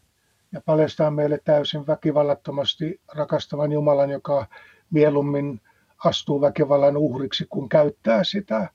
ja 0.52 0.60
paljastaa 0.60 1.10
meille 1.10 1.40
täysin 1.44 1.86
väkivallattomasti 1.86 3.00
rakastavan 3.14 3.72
Jumalan, 3.72 4.10
joka 4.10 4.46
mieluummin 4.90 5.60
astuu 6.04 6.40
väkivallan 6.40 6.96
uhriksi, 6.96 7.46
kun 7.50 7.68
käyttää 7.68 8.24
sitä 8.24 8.68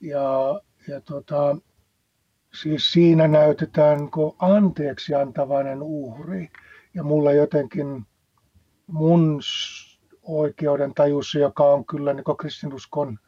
Ja, 0.00 0.60
ja 0.88 1.00
tota, 1.00 1.56
siis 2.54 2.92
siinä 2.92 3.28
näytetään 3.28 3.98
anteeksi 4.38 5.14
antavainen 5.14 5.82
uhri. 5.82 6.48
Ja 6.94 7.02
mulla 7.02 7.32
jotenkin 7.32 8.06
mun 8.86 9.40
oikeuden 10.22 10.94
tajussa, 10.94 11.38
joka 11.38 11.64
on 11.64 11.84
kyllä 11.84 12.12
niin 12.12 12.24
kristinuskon, 12.38 13.18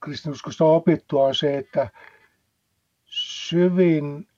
kristinuskosta 0.00 0.64
opittua, 0.64 1.26
on 1.26 1.34
se, 1.34 1.58
että 1.58 1.88
syvin 3.04 4.28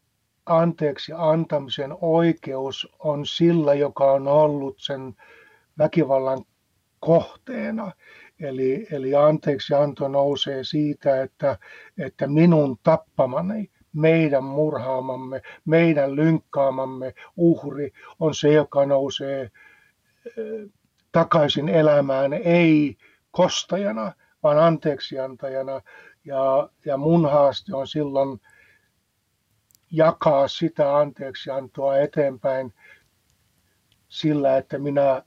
anteeksi 0.46 1.12
antamisen 1.16 1.94
oikeus 2.00 2.88
on 2.98 3.26
sillä, 3.26 3.74
joka 3.74 4.12
on 4.12 4.28
ollut 4.28 4.76
sen 4.78 5.14
väkivallan 5.78 6.44
kohteena. 7.00 7.92
Eli, 8.40 8.86
eli 8.90 9.14
anteeksi 9.14 9.74
anto 9.74 10.08
nousee 10.08 10.64
siitä, 10.64 11.22
että, 11.22 11.58
että 11.98 12.26
minun 12.26 12.78
tappamani, 12.82 13.70
meidän 13.92 14.44
murhaamamme, 14.44 15.42
meidän 15.64 16.16
lynkkaamamme 16.16 17.14
uhri 17.36 17.92
on 18.20 18.34
se, 18.34 18.52
joka 18.52 18.86
nousee 18.86 19.50
takaisin 21.12 21.68
elämään, 21.68 22.32
ei 22.32 22.96
kostajana, 23.30 24.12
vaan 24.42 24.58
anteeksiantajana. 24.58 25.80
Ja, 26.24 26.68
ja 26.84 26.96
mun 26.96 27.30
haaste 27.30 27.76
on 27.76 27.86
silloin 27.86 28.40
jakaa 29.92 30.48
sitä 30.48 30.96
anteeksiantoa 30.96 31.96
eteenpäin 31.96 32.74
sillä, 34.08 34.56
että 34.56 34.78
minä 34.78 35.22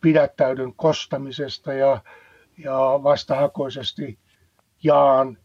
pidättäydyn 0.00 0.74
kostamisesta 0.74 1.72
ja, 1.72 2.00
ja 2.58 2.76
vastahakoisesti 3.02 4.18
jaan, 4.82 5.38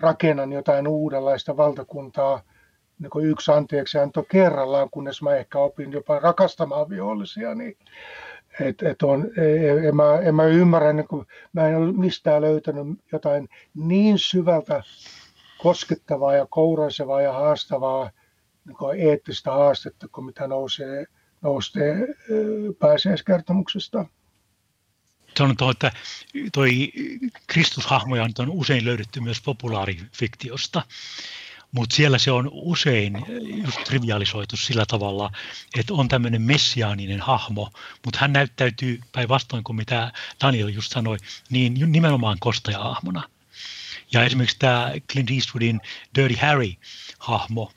rakennan 0.00 0.52
jotain 0.52 0.88
uudenlaista 0.88 1.56
valtakuntaa. 1.56 2.42
Niin 2.98 3.10
kuin 3.10 3.26
yksi 3.26 3.52
anteeksianto 3.52 4.22
kerrallaan, 4.22 4.90
kunnes 4.90 5.22
mä 5.22 5.36
ehkä 5.36 5.58
opin 5.58 5.92
jopa 5.92 6.18
rakastamaan 6.18 6.88
vihollisia, 6.88 7.54
niin 7.54 7.76
et, 8.60 8.82
et 8.82 9.02
on, 9.02 9.30
en, 9.86 9.96
mä, 9.96 10.18
en 10.18 10.34
mä 10.34 10.44
ymmärrä, 10.44 10.92
niin 10.92 11.08
kuin, 11.08 11.26
mä 11.52 11.68
en 11.68 11.76
ole 11.76 11.92
mistään 11.92 12.42
löytänyt 12.42 12.86
jotain 13.12 13.48
niin 13.74 14.18
syvältä 14.18 14.82
koskettavaa 15.64 16.34
ja 16.34 16.46
kouraisevaa 16.50 17.20
ja 17.22 17.32
haastavaa 17.32 18.10
niin 18.64 19.08
eettistä 19.08 19.50
haastetta 19.50 20.08
kuin 20.08 20.24
mitä 20.24 20.46
nousee, 20.46 21.06
nousee 21.42 21.94
pääsiäiskertomuksesta. 22.78 24.06
Sanotaan, 25.38 25.70
että 25.70 25.92
toi 26.52 26.92
Kristushahmoja 27.46 28.22
on 28.38 28.50
usein 28.50 28.84
löydetty 28.84 29.20
myös 29.20 29.40
populaarifiktiosta, 29.40 30.82
mutta 31.72 31.96
siellä 31.96 32.18
se 32.18 32.30
on 32.30 32.50
usein 32.52 33.24
just 33.64 33.84
trivialisoitu 33.84 34.56
sillä 34.56 34.84
tavalla, 34.86 35.30
että 35.78 35.94
on 35.94 36.08
tämmöinen 36.08 36.42
messiaaninen 36.42 37.20
hahmo, 37.20 37.70
mutta 38.04 38.20
hän 38.20 38.32
näyttäytyy 38.32 39.00
päinvastoin 39.12 39.64
kuin 39.64 39.76
mitä 39.76 40.12
Daniel 40.40 40.68
just 40.68 40.92
sanoi, 40.92 41.16
niin 41.50 41.92
nimenomaan 41.92 42.36
kostaja-hahmona. 42.40 43.33
Ja 44.12 44.24
esimerkiksi 44.24 44.58
tämä 44.58 44.92
Clint 45.12 45.30
Eastwoodin 45.30 45.80
Dirty 46.14 46.36
Harry-hahmo 46.40 47.72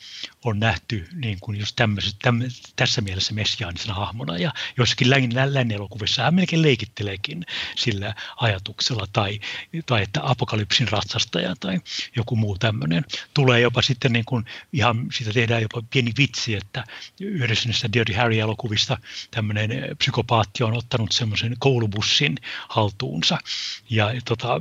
on 0.46 0.60
nähty 0.60 1.08
niin 1.13 1.38
kuin 1.42 1.60
just 1.60 1.76
täm, 1.76 2.42
tässä 2.76 3.02
mielessä 3.02 3.34
messiaanisena 3.34 3.94
hahmona. 3.94 4.38
Ja 4.38 4.54
joissakin 4.78 5.10
lännen 5.10 5.72
elokuvissa 5.72 6.24
hän 6.24 6.36
melkein 6.36 6.62
leikitteleekin 6.62 7.46
sillä 7.76 8.16
ajatuksella, 8.36 9.08
tai, 9.13 9.40
tai 9.86 10.04
että 10.04 10.20
apokalypsin 10.24 10.88
ratsastaja 10.88 11.56
tai 11.60 11.80
joku 12.16 12.36
muu 12.36 12.58
tämmöinen. 12.58 13.06
Tulee 13.34 13.60
jopa 13.60 13.82
sitten 13.82 14.13
niin 14.13 14.26
kuin 14.26 14.46
ihan, 14.74 15.08
siitä 15.13 15.34
tehdään 15.34 15.62
jopa 15.62 15.82
pieni 15.90 16.12
vitsi, 16.18 16.56
että 16.56 16.84
yhdessä 17.20 17.70
näistä 17.70 17.94
Dirty 17.94 18.13
Harry-elokuvista 18.13 18.98
tämmöinen 19.32 19.72
psykopaatti 19.98 20.63
on 20.63 20.78
ottanut 20.78 21.12
semmoisen 21.12 21.56
koulubussin 21.60 22.38
haltuunsa 22.70 23.38
ja 23.90 24.12
tota, 24.26 24.60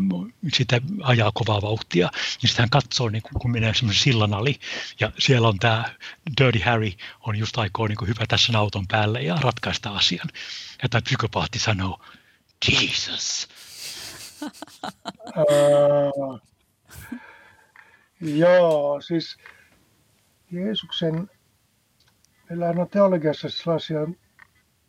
sitä 0.53 0.81
ajaa 1.03 1.31
kovaa 1.35 1.56
vauhtia. 1.63 2.11
Ja 2.43 2.49
sitten 2.49 2.63
hän 2.63 2.71
katsoo, 2.71 3.09
niin 3.09 3.23
kun 3.23 3.51
menee 3.51 3.75
semmoisen 3.75 4.03
sillan 4.03 4.35
ali 4.35 4.61
ja 5.01 5.13
siellä 5.19 5.49
on 5.49 5.59
tämä 5.59 5.85
Dirty 6.41 6.59
Harry 6.59 6.93
on 7.21 7.37
just 7.37 7.59
aikoo 7.59 7.87
niin 7.87 8.09
hypätä 8.09 8.37
sen 8.37 8.57
auton 8.57 8.87
päälle 8.87 9.23
ja 9.23 9.39
ratkaista 9.41 9.91
asian. 9.91 10.29
Ja 10.83 10.89
tämä 10.89 11.03
psykopaatti 11.03 11.59
sanoo, 11.59 12.01
Jesus. 12.69 13.49
Uh, 15.37 16.41
joo, 18.41 19.01
siis 19.01 19.37
Jeesuksen, 20.53 21.31
meillä 22.49 22.69
on 22.69 22.89
teologiassa 22.91 23.49
sellaisia 23.49 24.01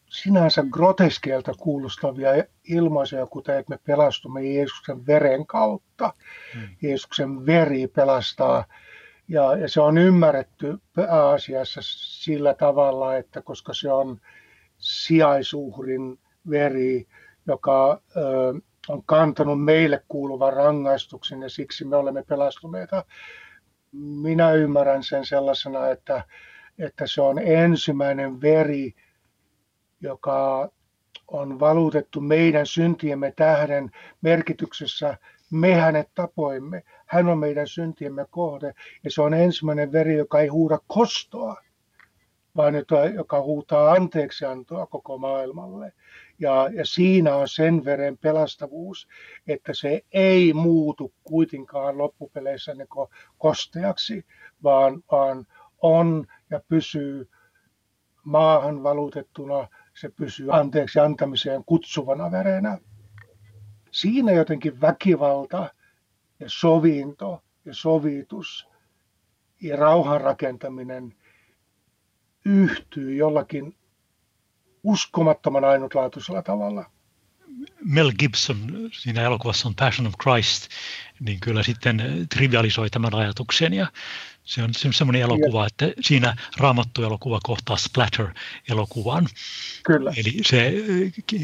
sinänsä 0.10 0.64
groteskeilta 0.72 1.54
kuulostavia 1.54 2.30
ilmaisuja, 2.64 3.26
kuten 3.26 3.60
että 3.60 3.70
me 3.70 3.80
pelastumme 3.84 4.44
Jeesuksen 4.44 5.08
veren 5.08 5.46
kautta. 5.46 6.14
Hmm. 6.54 6.68
Jeesuksen 6.82 7.46
veri 7.46 7.88
pelastaa 7.88 8.66
ja, 9.28 9.58
ja 9.58 9.70
se 9.70 9.82
on 9.82 9.98
ymmärretty 9.98 10.78
pääasiassa 10.96 11.80
sillä 11.84 12.54
tavalla, 12.54 13.18
että 13.18 13.42
koska 13.42 13.74
se 13.74 13.92
on 13.92 14.22
sijaisuhrin 14.78 16.20
veri, 16.50 17.08
joka 17.48 18.02
ö, 18.18 18.22
on 18.88 19.04
kantanut 19.06 19.64
meille 19.64 20.04
kuuluvan 20.08 20.54
rangaistuksen 20.54 21.42
ja 21.42 21.50
siksi 21.50 21.86
me 21.86 21.96
olemme 21.96 22.24
pelastuneita. 22.24 23.06
Minä 23.92 24.52
ymmärrän 24.52 25.04
sen 25.04 25.26
sellaisena, 25.26 25.88
että, 25.88 26.24
että 26.80 27.08
se 27.08 27.22
on 27.22 27.40
ensimmäinen 27.40 28.42
veri, 28.42 28.96
joka 30.02 30.70
on 31.28 31.60
valutettu 31.60 32.22
meidän 32.22 32.66
syntiemme 32.66 33.34
tähden 33.36 33.92
merkityksessä 34.22 35.18
me 35.52 35.76
hänet 35.76 36.10
tapoimme. 36.16 36.84
Hän 37.06 37.28
on 37.28 37.38
meidän 37.38 37.68
syntiemme 37.68 38.26
kohde 38.30 38.74
ja 39.04 39.12
se 39.12 39.22
on 39.22 39.34
ensimmäinen 39.34 39.92
veri, 39.92 40.16
joka 40.16 40.40
ei 40.40 40.48
huuda 40.48 40.80
kostoa, 40.88 41.56
vaan 42.56 42.74
joka 43.16 43.42
huutaa 43.42 43.92
anteeksiantoa 43.92 44.86
koko 44.86 45.18
maailmalle. 45.18 45.94
Ja, 46.40 46.70
ja 46.74 46.86
siinä 46.86 47.36
on 47.36 47.48
sen 47.48 47.86
veren 47.86 48.18
pelastavuus, 48.18 49.08
että 49.48 49.74
se 49.74 50.02
ei 50.12 50.54
muutu 50.54 51.14
kuitenkaan 51.24 51.98
loppupeleissä 51.98 52.74
niin 52.74 52.88
kosteaksi, 53.38 54.26
vaan, 54.64 55.04
vaan 55.12 55.48
on 55.82 56.26
ja 56.50 56.62
pysyy 56.68 57.30
maahan 58.24 58.84
valutettuna, 58.84 59.68
se 60.00 60.10
pysyy 60.10 60.56
anteeksi 60.56 61.00
antamiseen 61.00 61.64
kutsuvana 61.64 62.32
verenä 62.32 62.78
siinä 63.92 64.32
jotenkin 64.32 64.82
väkivalta 64.82 65.70
ja 66.40 66.46
sovinto 66.50 67.44
ja 67.66 67.74
sovitus 67.74 68.68
ja 69.62 69.76
rauhan 69.76 70.22
rakentaminen 70.22 71.16
yhtyy 72.46 73.16
jollakin 73.16 73.76
uskomattoman 74.84 75.64
ainutlaatuisella 75.64 76.42
tavalla. 76.42 76.92
Mel 77.86 78.12
Gibson 78.20 78.90
siinä 78.94 79.22
elokuvassa 79.22 79.68
on 79.68 79.76
Passion 79.76 80.08
of 80.08 80.14
Christ, 80.24 80.68
niin 81.20 81.40
kyllä 81.40 81.64
sitten 81.64 82.28
trivialisoi 82.36 82.90
tämän 82.90 83.16
ajatuksen 83.16 83.74
ja 83.74 83.88
se 84.48 84.64
on 84.64 84.94
semmoinen 84.94 85.22
elokuva, 85.22 85.68
että 85.68 85.92
siinä 86.02 86.36
raamattu 86.58 87.04
elokuva 87.04 87.40
kohtaa 87.44 87.78
splatter-elokuvan. 87.78 89.28
Kyllä. 89.84 90.14
Eli 90.18 90.38
se, 90.46 90.74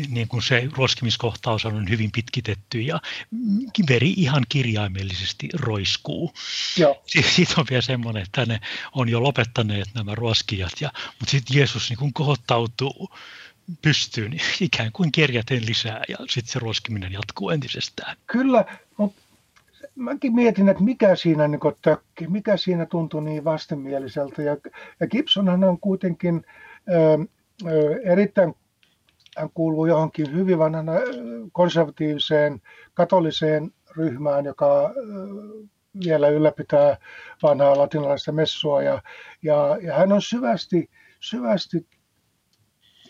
niin 0.07 0.27
kuin 0.27 0.43
se 0.43 0.69
ruoskimiskohtaus 0.71 1.65
on 1.65 1.89
hyvin 1.89 2.11
pitkitetty 2.11 2.81
ja 2.81 3.01
veri 3.89 4.13
ihan 4.17 4.43
kirjaimellisesti 4.49 5.49
roiskuu. 5.53 6.33
Joo. 6.77 7.03
Siitä 7.05 7.53
on 7.57 7.65
vielä 7.69 7.81
semmoinen, 7.81 8.23
että 8.23 8.45
ne 8.45 8.59
on 8.93 9.09
jo 9.09 9.23
lopettaneet 9.23 9.89
nämä 9.93 10.15
ruoskijat, 10.15 10.81
ja, 10.81 10.91
mutta 11.19 11.31
sitten 11.31 11.57
Jeesus 11.57 11.89
niin 11.89 11.99
kuin 11.99 12.13
kohottautuu 12.13 13.15
pystyyn 13.81 14.41
ikään 14.59 14.91
kuin 14.91 15.11
kerjaten 15.11 15.65
lisää 15.65 16.01
ja 16.09 16.17
sitten 16.29 16.53
se 16.53 16.59
ruoskiminen 16.59 17.13
jatkuu 17.13 17.49
entisestään. 17.49 18.17
Kyllä, 18.27 18.65
mutta 18.97 19.22
mäkin 19.95 20.35
mietin, 20.35 20.69
että 20.69 20.83
mikä 20.83 21.15
siinä 21.15 21.47
niin 21.47 21.59
tökki, 21.81 22.27
mikä 22.27 22.57
siinä 22.57 22.85
tuntui 22.85 23.23
niin 23.23 23.43
vastenmieliseltä. 23.43 24.41
Ja, 24.41 24.57
ja 24.99 25.07
Gibsonhan 25.07 25.63
on 25.63 25.79
kuitenkin 25.79 26.45
ö, 26.89 27.25
ö, 27.71 28.01
erittäin, 28.03 28.55
hän 29.37 29.49
kuuluu 29.53 29.85
johonkin 29.85 30.33
hyvin 30.33 30.59
vanhana 30.59 30.91
konservatiiviseen 31.51 32.61
katoliseen 32.93 33.71
ryhmään, 33.97 34.45
joka 34.45 34.83
ö, 34.83 34.93
vielä 36.05 36.29
ylläpitää 36.29 36.97
vanhaa 37.43 37.77
latinalaista 37.77 38.31
messua. 38.31 38.83
Ja, 38.83 39.01
ja, 39.41 39.77
ja 39.81 39.93
hän 39.93 40.11
on 40.11 40.21
syvästi, 40.21 40.89
syvästi 41.19 41.87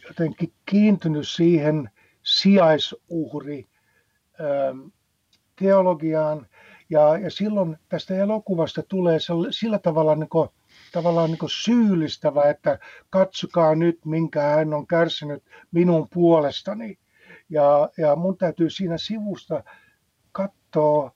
jotenkin 0.08 0.54
kiintynyt 0.65 1.28
siihen 1.28 1.89
sijaisuhri 2.24 3.67
teologiaan 5.56 6.48
Ja, 6.93 7.17
ja 7.17 7.32
silloin 7.32 7.77
tästä 7.89 8.15
elokuvasta 8.15 8.84
tulee 8.84 9.17
sillä 9.49 9.79
tavalla 9.79 10.15
niin 10.15 10.29
kuin, 10.29 10.49
tavallaan 10.91 11.29
niin 11.29 11.39
syyllistävä, 11.47 12.43
että 12.49 12.79
katsokaa 13.10 13.75
nyt, 13.75 14.06
minkä 14.06 14.41
hän 14.41 14.73
on 14.73 14.88
kärsinyt 14.88 15.43
minun 15.71 16.08
puolestani. 16.13 16.97
Ja, 17.49 17.89
ja 17.97 18.15
mun 18.15 18.38
täytyy 18.38 18.69
siinä 18.69 18.97
sivusta 18.97 19.63
katsoa 20.32 21.12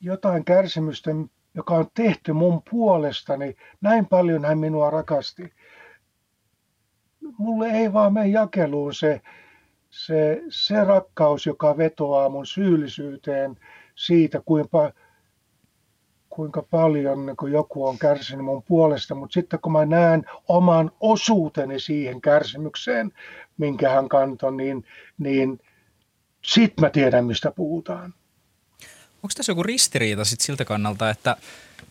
jotain 0.00 0.44
kärsimystä, 0.44 1.10
joka 1.54 1.74
on 1.74 1.86
tehty 1.94 2.32
mun 2.32 2.62
puolestani. 2.70 3.56
Näin 3.80 4.06
paljon 4.06 4.44
hän 4.44 4.58
minua 4.58 4.90
rakasti. 4.90 5.52
Mulle 7.38 7.68
ei 7.68 7.92
vaan 7.92 8.12
mene 8.12 8.28
jakeluun 8.28 8.94
se, 8.94 9.20
se, 9.90 10.42
se 10.48 10.84
rakkaus, 10.84 11.46
joka 11.46 11.76
vetoaa 11.76 12.28
mun 12.28 12.46
syyllisyyteen 12.46 13.56
siitä, 13.96 14.40
kuinka 14.44 14.92
kuinka 16.36 16.62
paljon 16.62 17.26
niin 17.26 17.36
kuin 17.36 17.52
joku 17.52 17.86
on 17.86 17.98
kärsinyt 17.98 18.44
mun 18.44 18.62
puolesta, 18.62 19.14
mutta 19.14 19.34
sitten 19.34 19.60
kun 19.60 19.72
mä 19.72 19.86
näen 19.86 20.24
oman 20.48 20.90
osuuteni 21.00 21.80
siihen 21.80 22.20
kärsimykseen, 22.20 23.12
minkä 23.58 23.90
hän 23.90 24.08
kantoi, 24.08 24.56
niin, 24.56 24.84
niin 25.18 25.60
sit 26.44 26.72
mä 26.80 26.90
tiedän, 26.90 27.24
mistä 27.24 27.50
puhutaan. 27.50 28.14
Onko 29.16 29.32
tässä 29.36 29.52
joku 29.52 29.62
ristiriita 29.62 30.24
sit 30.24 30.40
siltä 30.40 30.64
kannalta, 30.64 31.10
että 31.10 31.36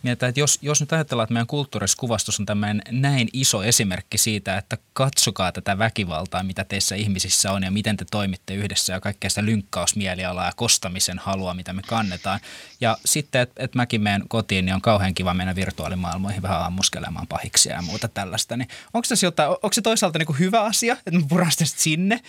mietitään, 0.03 0.29
että 0.29 0.39
jos, 0.39 0.59
jos 0.61 0.79
nyt 0.79 0.93
ajatellaan, 0.93 1.23
että 1.23 1.33
meidän 1.33 1.47
kulttuurissa 1.47 1.97
kuvastus 1.97 2.39
on 2.39 2.45
tämmöinen 2.45 2.81
näin 2.91 3.29
iso 3.33 3.63
esimerkki 3.63 4.17
siitä, 4.17 4.57
että 4.57 4.77
katsokaa 4.93 5.51
tätä 5.51 5.77
väkivaltaa, 5.77 6.43
mitä 6.43 6.63
teissä 6.63 6.95
ihmisissä 6.95 7.51
on 7.51 7.63
ja 7.63 7.71
miten 7.71 7.97
te 7.97 8.05
toimitte 8.11 8.53
yhdessä 8.53 8.93
ja 8.93 8.99
kaikkea 8.99 9.29
sitä 9.29 9.45
lynkkausmielialaa 9.45 10.45
ja 10.45 10.51
kostamisen 10.55 11.19
halua, 11.19 11.53
mitä 11.53 11.73
me 11.73 11.81
kannetaan. 11.81 12.39
Ja 12.81 12.97
sitten, 13.05 13.41
että 13.41 13.63
et 13.63 13.75
mäkin 13.75 14.01
menen 14.01 14.23
kotiin, 14.27 14.65
niin 14.65 14.75
on 14.75 14.81
kauhean 14.81 15.13
kiva 15.13 15.33
mennä 15.33 15.55
virtuaalimaailmoihin 15.55 16.41
vähän 16.41 16.63
ammuskelemaan 16.63 17.27
pahiksia 17.27 17.75
ja 17.75 17.81
muuta 17.81 18.07
tällaista. 18.07 18.57
Niin 18.57 18.69
onko, 18.93 19.05
tässä 19.09 19.25
jotain, 19.25 19.49
onko 19.49 19.73
se 19.73 19.81
toisaalta 19.81 20.19
niin 20.19 20.27
kuin 20.27 20.39
hyvä 20.39 20.61
asia, 20.61 20.93
että 20.93 21.19
mä 21.19 21.25
puran 21.29 21.51
sinne, 21.63 22.21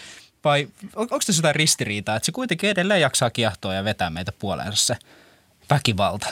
vai 0.44 0.68
on, 0.84 1.02
onko 1.02 1.18
tässä 1.26 1.38
jotain 1.38 1.54
ristiriitaa, 1.54 2.16
että 2.16 2.26
se 2.26 2.32
kuitenkin 2.32 2.70
edelleen 2.70 3.00
jaksaa 3.00 3.30
kiehtoa 3.30 3.74
ja 3.74 3.84
vetää 3.84 4.10
meitä 4.10 4.32
puoleensa 4.32 4.86
se 4.86 4.96
väkivalta 5.70 6.26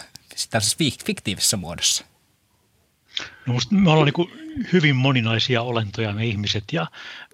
tällaisessa 0.50 1.04
fiktiivisessä 1.06 1.56
muodossa? 1.56 2.04
No 3.46 3.52
musta 3.52 3.74
me 3.74 3.90
ollaan 3.90 4.12
niin 4.16 4.64
hyvin 4.72 4.96
moninaisia 4.96 5.62
olentoja 5.62 6.12
me 6.12 6.26
ihmiset 6.26 6.64
ja 6.72 6.86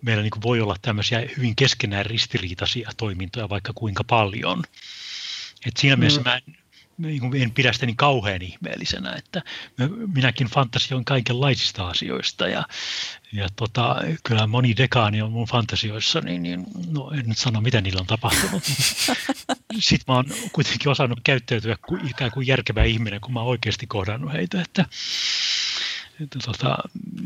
meillä 0.03 0.23
niin 0.23 0.43
voi 0.43 0.61
olla 0.61 0.77
tämmöisiä 0.83 1.23
hyvin 1.37 1.57
keskenään 1.57 2.07
ristiriitaisia 2.07 2.91
toimintoja 2.97 3.49
vaikka 3.49 3.73
kuinka 3.75 4.05
paljon. 4.05 4.65
Et 5.67 5.77
siinä 5.77 5.97
mm. 5.97 6.01
mielessä 6.01 6.23
mä 6.23 6.41
niin 7.01 7.43
en 7.43 7.51
pidä 7.51 7.73
sitä 7.73 7.87
niin 7.87 7.97
kauhean 7.97 8.43
ihmeellisenä, 8.43 9.13
että 9.13 9.43
minäkin 10.15 10.47
fantasioin 10.47 11.05
kaikenlaisista 11.05 11.89
asioista 11.89 12.49
ja, 12.49 12.65
ja 13.33 13.49
tota, 13.57 13.97
kyllä 14.25 14.47
moni 14.47 14.77
dekaani 14.77 15.23
on 15.23 15.33
mun 15.33 15.47
fantasioissa, 15.47 16.21
niin, 16.21 16.43
niin 16.43 16.67
no, 16.91 17.11
en 17.11 17.25
nyt 17.27 17.39
sano 17.39 17.61
mitä 17.61 17.81
niillä 17.81 18.01
on 18.01 18.07
tapahtunut. 18.07 18.63
Sitten 19.79 20.05
mä 20.09 20.15
oon 20.15 20.27
kuitenkin 20.53 20.89
osannut 20.89 21.21
käyttäytyä 21.25 21.77
kuin, 21.87 22.09
ikään 22.09 22.31
kuin 22.31 22.47
järkevä 22.47 22.85
ihminen, 22.85 23.21
kun 23.21 23.33
mä 23.33 23.41
oon 23.41 23.49
oikeasti 23.49 23.87
kohdannut 23.87 24.33
heitä, 24.33 24.63
että 24.63 24.85
tota, 26.45 26.77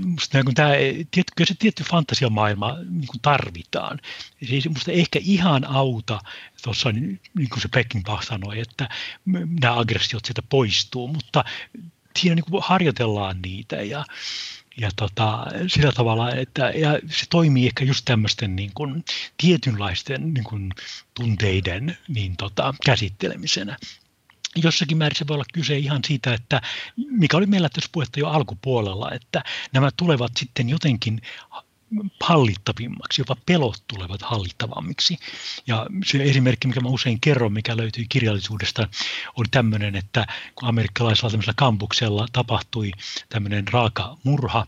musta 0.04 0.42
niin 0.42 0.54
tämä, 0.54 0.70
tietty, 1.10 1.32
kyllä 1.36 1.48
se 1.48 1.54
tietty 1.58 1.84
fantasiamaailma 1.84 2.76
niin 2.88 3.06
kuin 3.06 3.20
tarvitaan. 3.22 4.00
Siis 4.48 4.68
musta 4.68 4.92
ehkä 4.92 5.18
ihan 5.22 5.64
auta, 5.64 6.20
tuossa 6.62 6.92
niin, 6.92 7.20
niin 7.34 7.48
kuin 7.48 7.62
se 7.62 7.68
Peckinpah 7.68 8.22
sanoi, 8.22 8.60
että 8.60 8.88
nämä 9.60 9.78
aggressiot 9.78 10.24
sieltä 10.24 10.42
poistuu, 10.42 11.08
mutta 11.08 11.44
siinä 12.18 12.34
niin 12.34 12.44
kuin 12.50 12.62
harjoitellaan 12.66 13.42
niitä 13.42 13.76
ja, 13.76 14.04
ja 14.76 14.90
tota, 14.96 15.46
sillä 15.66 15.92
tavalla, 15.92 16.30
että 16.30 16.70
ja 16.70 16.98
se 17.10 17.26
toimii 17.30 17.66
ehkä 17.66 17.84
just 17.84 18.04
tämmöisten 18.04 18.56
niin 18.56 18.70
kuin, 18.74 19.04
tietynlaisten 19.36 20.34
niin 20.34 20.44
kuin, 20.44 20.72
tunteiden 21.14 21.98
niin 22.08 22.36
tota, 22.36 22.74
käsittelemisenä 22.86 23.76
jossakin 24.54 24.98
määrin 24.98 25.16
se 25.16 25.26
voi 25.28 25.34
olla 25.34 25.44
kyse 25.52 25.78
ihan 25.78 26.00
siitä, 26.06 26.34
että 26.34 26.60
mikä 26.96 27.36
oli 27.36 27.46
meillä 27.46 27.68
tässä 27.68 27.90
puhetta 27.92 28.20
jo 28.20 28.28
alkupuolella, 28.28 29.10
että 29.10 29.42
nämä 29.72 29.90
tulevat 29.96 30.32
sitten 30.36 30.68
jotenkin 30.68 31.20
hallittavimmaksi, 32.20 33.20
jopa 33.20 33.36
pelot 33.46 33.84
tulevat 33.88 34.22
hallittavammiksi. 34.22 35.18
Ja 35.66 35.86
se 36.04 36.22
esimerkki, 36.22 36.68
mikä 36.68 36.80
mä 36.80 36.88
usein 36.88 37.20
kerron, 37.20 37.52
mikä 37.52 37.76
löytyy 37.76 38.04
kirjallisuudesta, 38.08 38.88
on 39.36 39.46
tämmöinen, 39.50 39.96
että 39.96 40.26
kun 40.54 40.68
amerikkalaisella 40.68 41.30
tämmöisellä 41.30 41.54
kampuksella 41.56 42.26
tapahtui 42.32 42.90
tämmöinen 43.28 43.68
raaka 43.68 44.16
murha, 44.24 44.66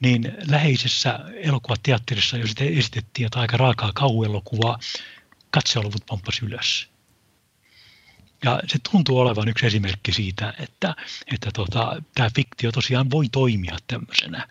niin 0.00 0.32
läheisessä 0.48 1.18
elokuvateatterissa 1.42 2.36
jo 2.36 2.46
sitten 2.46 2.78
esitettiin 2.78 3.24
jotain 3.24 3.42
aika 3.42 3.56
raakaa 3.56 3.92
kauhuelokuvaa, 3.94 4.78
katseoluvut 5.50 6.06
pomppasi 6.06 6.44
ylös 6.44 6.95
ja 8.44 8.60
se 8.66 8.78
tuntuu 8.90 9.18
olevan 9.18 9.48
yksi 9.48 9.66
esimerkki 9.66 10.12
siitä, 10.12 10.54
että, 10.60 10.94
että 11.34 11.50
tota, 11.54 12.02
tämä 12.14 12.30
fiktio 12.36 12.72
tosiaan 12.72 13.10
voi 13.10 13.28
toimia 13.28 13.76
tämmöisenä. 13.86 14.48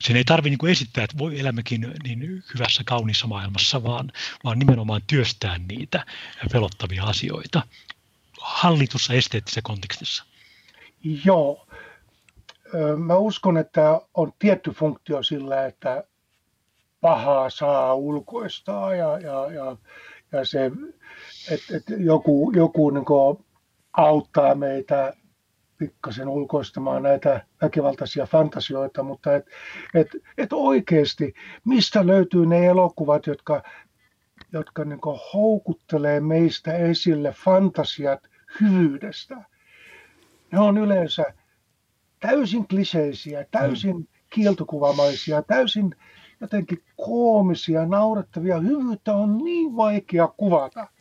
Sen 0.00 0.16
ei 0.16 0.24
tarvitse 0.24 0.56
niin 0.62 0.72
esittää, 0.72 1.04
että 1.04 1.18
voi 1.18 1.40
elämäkin 1.40 1.94
niin 2.04 2.44
hyvässä 2.54 2.82
kauniissa 2.86 3.26
maailmassa, 3.26 3.82
vaan, 3.82 4.12
vaan 4.44 4.58
nimenomaan 4.58 5.02
työstää 5.06 5.58
niitä 5.58 6.06
pelottavia 6.52 7.04
asioita 7.04 7.62
hallitussa 8.40 9.14
esteettisessä 9.14 9.60
kontekstissa. 9.62 10.24
Joo. 11.24 11.66
Mä 12.96 13.16
uskon, 13.16 13.56
että 13.56 14.00
on 14.14 14.32
tietty 14.38 14.70
funktio 14.70 15.22
sillä, 15.22 15.66
että 15.66 16.04
pahaa 17.00 17.50
saa 17.50 17.94
ulkoistaa 17.94 18.94
ja, 18.94 19.18
ja, 19.18 19.52
ja, 19.52 19.76
ja 20.32 20.44
se 20.44 20.70
että 21.50 21.76
et 21.76 21.84
joku, 21.98 22.52
joku 22.56 22.90
niin 22.90 23.04
auttaa 23.92 24.54
meitä 24.54 25.12
pikkasen 25.78 26.28
ulkoistamaan 26.28 27.02
näitä 27.02 27.46
väkivaltaisia 27.62 28.26
fantasioita, 28.26 29.02
mutta 29.02 29.36
et, 29.36 29.46
et, 29.94 30.08
et 30.38 30.52
oikeasti, 30.52 31.34
mistä 31.64 32.06
löytyy 32.06 32.46
ne 32.46 32.66
elokuvat, 32.66 33.26
jotka, 33.26 33.62
jotka 34.52 34.84
niin 34.84 35.00
houkuttelee 35.34 36.20
meistä 36.20 36.72
esille 36.72 37.34
fantasiat 37.44 38.20
hyvyydestä. 38.60 39.36
Ne 40.52 40.58
on 40.58 40.78
yleensä 40.78 41.24
täysin 42.20 42.68
kliseisiä, 42.68 43.46
täysin 43.50 43.96
mm. 43.96 44.06
kieltokuvamaisia, 44.30 45.42
täysin 45.42 45.94
jotenkin 46.40 46.82
koomisia, 46.96 47.86
naurettavia. 47.86 48.60
Hyvyyttä 48.60 49.14
on 49.14 49.38
niin 49.38 49.76
vaikea 49.76 50.28
kuvata– 50.28 50.86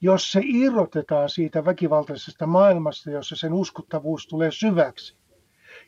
jos 0.00 0.32
se 0.32 0.40
irrotetaan 0.44 1.28
siitä 1.28 1.64
väkivaltaisesta 1.64 2.46
maailmasta, 2.46 3.10
jossa 3.10 3.36
sen 3.36 3.52
uskottavuus 3.52 4.26
tulee 4.26 4.50
syväksi. 4.50 5.16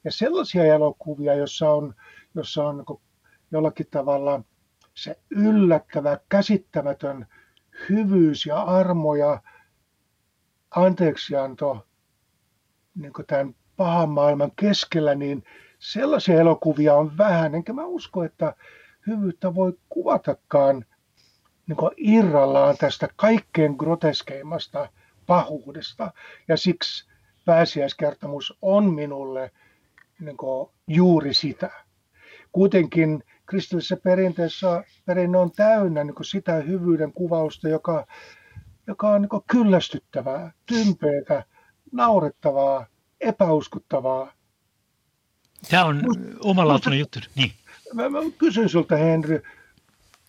Ja 0.05 0.13
sellaisia 0.13 0.65
elokuvia, 0.65 1.35
jossa 1.35 1.71
on, 1.71 1.95
jossa 2.35 2.69
on 2.69 2.77
niin 2.77 3.01
jollakin 3.51 3.87
tavalla 3.91 4.43
se 4.95 5.19
yllättävä, 5.31 6.19
käsittämätön 6.29 7.27
hyvyys 7.91 8.47
ja 8.47 8.63
armo 8.63 9.15
ja 9.15 9.43
anteeksianto 10.71 11.87
niin 12.95 13.13
tämän 13.27 13.55
pahan 13.77 14.11
maailman 14.11 14.53
keskellä, 14.57 15.15
niin 15.15 15.45
sellaisia 15.79 16.41
elokuvia 16.41 16.95
on 16.95 17.19
vähän, 17.19 17.55
enkä 17.55 17.73
mä 17.73 17.85
usko, 17.85 18.25
että 18.25 18.55
hyvyyttä 19.07 19.55
voi 19.55 19.79
kuvatakaan– 19.89 20.85
niin 21.67 21.79
irrallaan 21.97 22.77
tästä 22.77 23.09
kaikkein 23.17 23.75
groteskeimmasta 23.79 24.89
pahuudesta. 25.27 26.13
Ja 26.49 26.57
siksi 26.57 27.09
pääsiäiskertomus 27.45 28.59
on 28.63 28.95
minulle 28.95 29.51
niin 30.21 30.37
juuri 30.87 31.35
sitä. 31.35 31.71
Kuitenkin 32.53 33.25
kristillisessä 33.47 33.97
perinteessä 33.97 34.85
perinne 35.05 35.39
on 35.39 35.51
täynnä 35.51 36.05
niin 36.05 36.25
sitä 36.25 36.55
hyvyyden 36.55 37.13
kuvausta, 37.13 37.69
joka, 37.69 38.07
joka 38.87 39.09
on 39.09 39.23
niin 39.23 39.43
kyllästyttävää, 39.47 40.53
tympeätä, 40.67 41.45
naurettavaa, 41.93 42.87
epäuskottavaa. 43.21 44.33
Tämä 45.71 45.85
on 45.85 46.03
omalaatuinen 46.41 46.99
juttu. 47.01 47.19
Niin. 47.35 47.53
Mä, 47.95 48.09
mä 48.09 48.19
kysyn 48.39 48.69
sinulta, 48.69 48.97
Henry, 48.97 49.43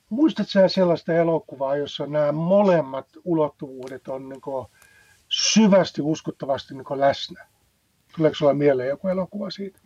Muistatko 0.10 0.52
sä 0.52 0.68
sellaista 0.68 1.14
elokuvaa, 1.14 1.76
jossa 1.76 2.06
nämä 2.06 2.32
molemmat 2.32 3.08
ulottuvuudet 3.24 4.08
on 4.08 4.30
niin 4.30 4.42
syvästi 5.30 6.02
uskottavasti 6.02 6.74
niin 6.74 7.00
läsnä? 7.00 7.48
Tuleeko 8.16 8.36
sulla 8.36 8.54
mieleen 8.54 8.90
joku 8.90 9.08
elokuva 9.08 9.52
siitä? 9.52 9.80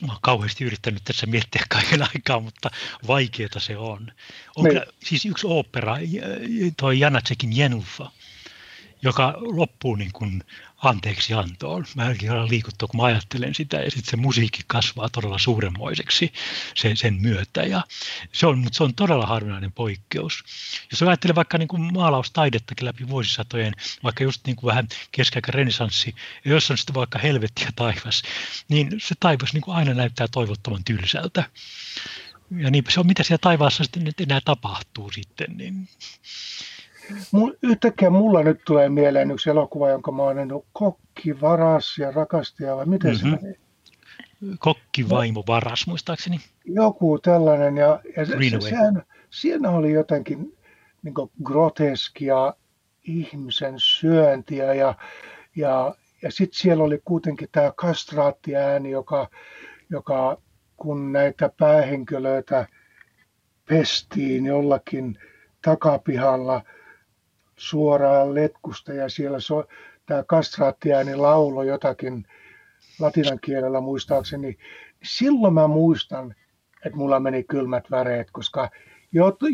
Mä 0.00 0.12
oon 0.12 0.18
kauheasti 0.22 0.64
yrittänyt 0.64 1.04
tässä 1.04 1.26
miettiä 1.26 1.62
kaiken 1.68 2.02
aikaa, 2.02 2.40
mutta 2.40 2.70
vaikeaa 3.06 3.58
se 3.58 3.76
on. 3.76 4.12
on 4.56 4.64
niin. 4.64 4.68
kyllä, 4.68 4.86
siis 5.04 5.26
yksi 5.26 5.46
opera, 5.50 5.96
toi 6.76 7.00
Janacekin 7.00 7.56
Jenuffa, 7.56 8.10
joka 9.02 9.34
loppuu 9.40 9.94
niin 9.96 10.12
kuin 10.12 10.44
anteeksi 10.82 11.34
antoon. 11.34 11.84
Mä 11.94 12.04
olen 12.04 12.48
liikuttu, 12.48 12.88
kun 12.88 13.00
mä 13.00 13.06
ajattelen 13.06 13.54
sitä, 13.54 13.76
ja 13.76 13.90
sitten 13.90 14.10
se 14.10 14.16
musiikki 14.16 14.60
kasvaa 14.66 15.08
todella 15.08 15.38
suuremmoiseksi 15.38 16.32
sen, 16.74 16.96
sen 16.96 17.14
myötä. 17.14 17.62
Ja 17.62 17.82
se 18.32 18.46
on, 18.46 18.58
mutta 18.58 18.76
se 18.76 18.84
on 18.84 18.94
todella 18.94 19.26
harvinainen 19.26 19.72
poikkeus. 19.72 20.44
Jos 20.90 21.02
ajattelee 21.02 21.34
vaikka 21.34 21.58
niin 21.58 21.68
kuin 21.68 21.92
maalaustaidettakin 21.92 22.86
läpi 22.86 23.08
vuosisatojen, 23.08 23.74
vaikka 24.02 24.24
just 24.24 24.46
niin 24.46 24.56
kuin 24.56 24.68
vähän 24.68 24.88
keskiaika 25.12 25.52
renesanssi, 25.52 26.14
ja 26.44 26.50
jos 26.50 26.70
on 26.70 26.78
sitten 26.78 26.94
vaikka 26.94 27.18
helvetti 27.18 27.64
ja 27.64 27.70
taivas, 27.76 28.22
niin 28.68 28.90
se 28.98 29.14
taivas 29.20 29.52
niin 29.54 29.62
kuin 29.62 29.76
aina 29.76 29.94
näyttää 29.94 30.28
toivottoman 30.28 30.84
tylsältä. 30.84 31.44
Ja 32.50 32.70
niin 32.70 32.84
se 32.88 33.00
on, 33.00 33.06
mitä 33.06 33.22
siellä 33.22 33.40
taivaassa 33.40 33.84
sitten 33.84 34.12
enää 34.18 34.40
tapahtuu 34.44 35.12
sitten, 35.12 35.56
niin 35.56 35.88
yhtäkkiä 37.62 38.10
mulla 38.10 38.42
nyt 38.42 38.60
tulee 38.66 38.88
mieleen 38.88 39.30
yksi 39.30 39.50
elokuva, 39.50 39.88
jonka 39.88 40.12
mä 40.12 40.22
oon 40.22 40.36
nähnyt, 40.36 40.64
Kokki, 40.72 41.40
Varas 41.40 41.98
ja 41.98 42.10
Rakastaja, 42.10 42.76
vai 42.76 42.86
miten 42.86 43.14
mm-hmm. 43.14 43.30
se 43.30 43.42
meni? 43.42 43.58
Kokki, 44.58 45.08
vaimo, 45.08 45.44
varas, 45.46 45.86
muistaakseni. 45.86 46.40
Joku 46.64 47.18
tällainen, 47.18 47.76
ja, 47.76 48.00
ja 48.16 48.26
se, 48.26 48.36
se, 48.50 48.60
sehän, 48.60 49.02
siinä 49.30 49.70
oli 49.70 49.92
jotenkin 49.92 50.56
niin 51.02 51.14
groteskia 51.44 52.54
ihmisen 53.02 53.74
syöntiä, 53.76 54.74
ja, 54.74 54.94
ja, 55.56 55.94
ja 56.22 56.30
sitten 56.30 56.60
siellä 56.60 56.84
oli 56.84 57.00
kuitenkin 57.04 57.48
tämä 57.52 57.72
kastraattiääni, 57.76 58.90
joka, 58.90 59.28
joka 59.90 60.38
kun 60.76 61.12
näitä 61.12 61.50
päähenkilöitä 61.56 62.66
pestiin 63.68 64.46
jollakin 64.46 65.18
takapihalla– 65.62 66.62
suoraan 67.58 68.34
letkusta 68.34 68.92
ja 68.92 69.08
siellä 69.08 69.40
so, 69.40 69.64
tämä 70.06 70.24
kastraattiääni 70.26 71.16
laulo 71.16 71.62
jotakin 71.62 72.26
latinan 73.00 73.38
kielellä 73.44 73.80
muistaakseni. 73.80 74.58
Silloin 75.02 75.54
mä 75.54 75.66
muistan, 75.66 76.34
että 76.86 76.98
mulla 76.98 77.20
meni 77.20 77.44
kylmät 77.44 77.90
väreet, 77.90 78.30
koska 78.30 78.70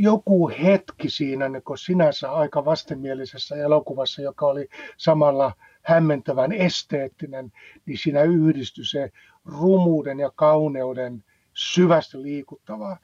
joku 0.00 0.48
hetki 0.48 1.11
siinä 1.11 1.48
niin 1.48 1.62
sinänsä 1.84 2.32
aika 2.32 2.64
vastenmielisessä 2.64 3.57
elokuvassa, 3.57 4.22
joka 4.22 4.46
oli 4.46 4.68
samalla 4.96 5.52
hämmentävän 5.82 6.52
esteettinen, 6.52 7.52
niin 7.86 7.98
siinä 7.98 8.22
yhdistyi 8.22 8.84
se 8.84 9.11
rumuuden 9.44 10.20
ja 10.20 10.30
kauneuden 10.34 11.24
syvästi 11.55 12.22
liikuttava, 12.22 12.96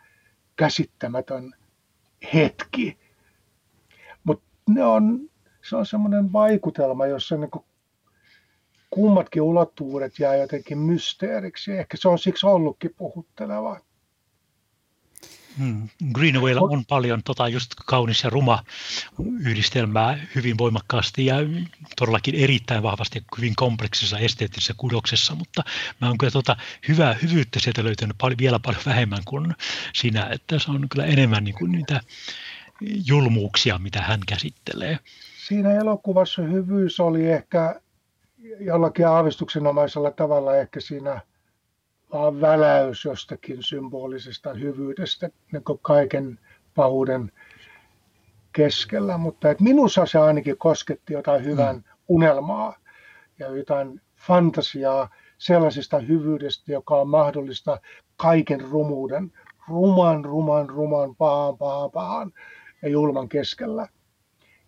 käsittämätön 0.56 1.52
hetki 2.34 2.98
ne 4.74 4.84
on, 4.84 5.20
se 5.68 5.76
on 5.76 5.86
semmoinen 5.86 6.32
vaikutelma, 6.32 7.06
jossa 7.06 7.36
niin 7.36 7.50
kuin 7.50 7.64
kummatkin 8.90 9.42
ulottuvuudet 9.42 10.18
jää 10.18 10.36
jotenkin 10.36 10.78
mysteeriksi. 10.78 11.72
Ehkä 11.72 11.96
se 11.96 12.08
on 12.08 12.18
siksi 12.18 12.46
ollutkin 12.46 12.94
puhutteleva. 12.96 13.80
Hmm. 15.58 15.88
Greenwaylla 16.12 16.60
on 16.60 16.84
paljon 16.84 17.22
tota, 17.22 17.48
just 17.48 17.74
kaunis 17.86 18.24
ja 18.24 18.30
ruma 18.30 18.64
yhdistelmää 19.40 20.26
hyvin 20.34 20.58
voimakkaasti 20.58 21.26
ja 21.26 21.36
todellakin 21.96 22.34
erittäin 22.34 22.82
vahvasti 22.82 23.24
hyvin 23.36 23.56
kompleksisessa 23.56 24.18
esteettisessä 24.18 24.74
kudoksessa, 24.76 25.34
mutta 25.34 25.62
mä 26.00 26.08
oon 26.08 26.18
kyllä 26.18 26.30
tota, 26.30 26.56
hyvää 26.88 27.16
hyvyyttä 27.22 27.60
sieltä 27.60 27.84
löytänyt 27.84 28.16
paljon, 28.18 28.38
vielä 28.38 28.58
paljon 28.58 28.82
vähemmän 28.86 29.22
kuin 29.24 29.54
siinä, 29.94 30.28
että 30.30 30.58
se 30.58 30.70
on 30.70 30.88
kyllä 30.88 31.06
enemmän 31.06 31.44
niin 31.44 31.54
kuin 31.54 31.72
niitä 31.72 32.00
julmuuksia, 33.06 33.78
mitä 33.78 34.00
hän 34.00 34.20
käsittelee. 34.28 34.98
Siinä 35.48 35.72
elokuvassa 35.72 36.42
hyvyys 36.42 37.00
oli 37.00 37.30
ehkä 37.30 37.80
jollakin 38.60 39.06
aavistuksenomaisella 39.06 40.10
tavalla 40.10 40.56
ehkä 40.56 40.80
siinä 40.80 41.20
vaan 42.12 42.40
väläys 42.40 43.04
jostakin 43.04 43.62
symbolisesta 43.62 44.54
hyvyydestä 44.54 45.30
niin 45.52 45.62
kaiken 45.82 46.38
pahuuden 46.74 47.32
keskellä, 48.52 49.18
mutta 49.18 49.50
et 49.50 49.60
minussa 49.60 50.06
se 50.06 50.18
ainakin 50.18 50.58
kosketti 50.58 51.12
jotain 51.12 51.44
hyvän 51.44 51.76
mm. 51.76 51.82
unelmaa 52.08 52.76
ja 53.38 53.48
jotain 53.48 54.00
fantasiaa 54.16 55.10
sellaisesta 55.38 55.98
hyvyydestä, 55.98 56.72
joka 56.72 56.94
on 56.94 57.08
mahdollista 57.08 57.80
kaiken 58.16 58.60
rumuuden, 58.60 59.32
ruman, 59.68 60.24
ruman, 60.24 60.68
ruman, 60.68 61.16
pahan, 61.16 61.58
pahan, 61.58 61.90
pahan 61.90 62.32
ja 62.82 62.88
julman 62.88 63.28
keskellä. 63.28 63.88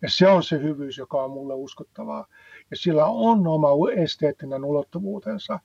Ja 0.03 0.11
se 0.11 0.29
on 0.29 0.43
se 0.43 0.59
hyvyys, 0.63 0.99
joka 0.99 1.25
on 1.25 1.31
mulle 1.31 1.55
uskottavaa. 1.55 2.27
Ja 2.71 2.77
sillä 2.77 3.07
on 3.07 3.47
oma 3.47 3.69
esteettinen 3.97 4.65
ulottuvuutensa, 4.65 5.61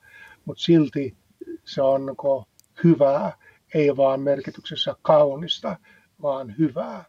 mutta 0.45 0.64
silti 0.64 1.18
se 1.66 1.82
on 1.82 2.06
niin 2.06 2.45
hyvää, 2.84 3.38
ei 3.74 3.98
vaan 3.98 4.22
merkityksessä 4.22 4.95
kaunista, 5.02 5.78
vaan 6.22 6.56
hyvää. 6.58 7.06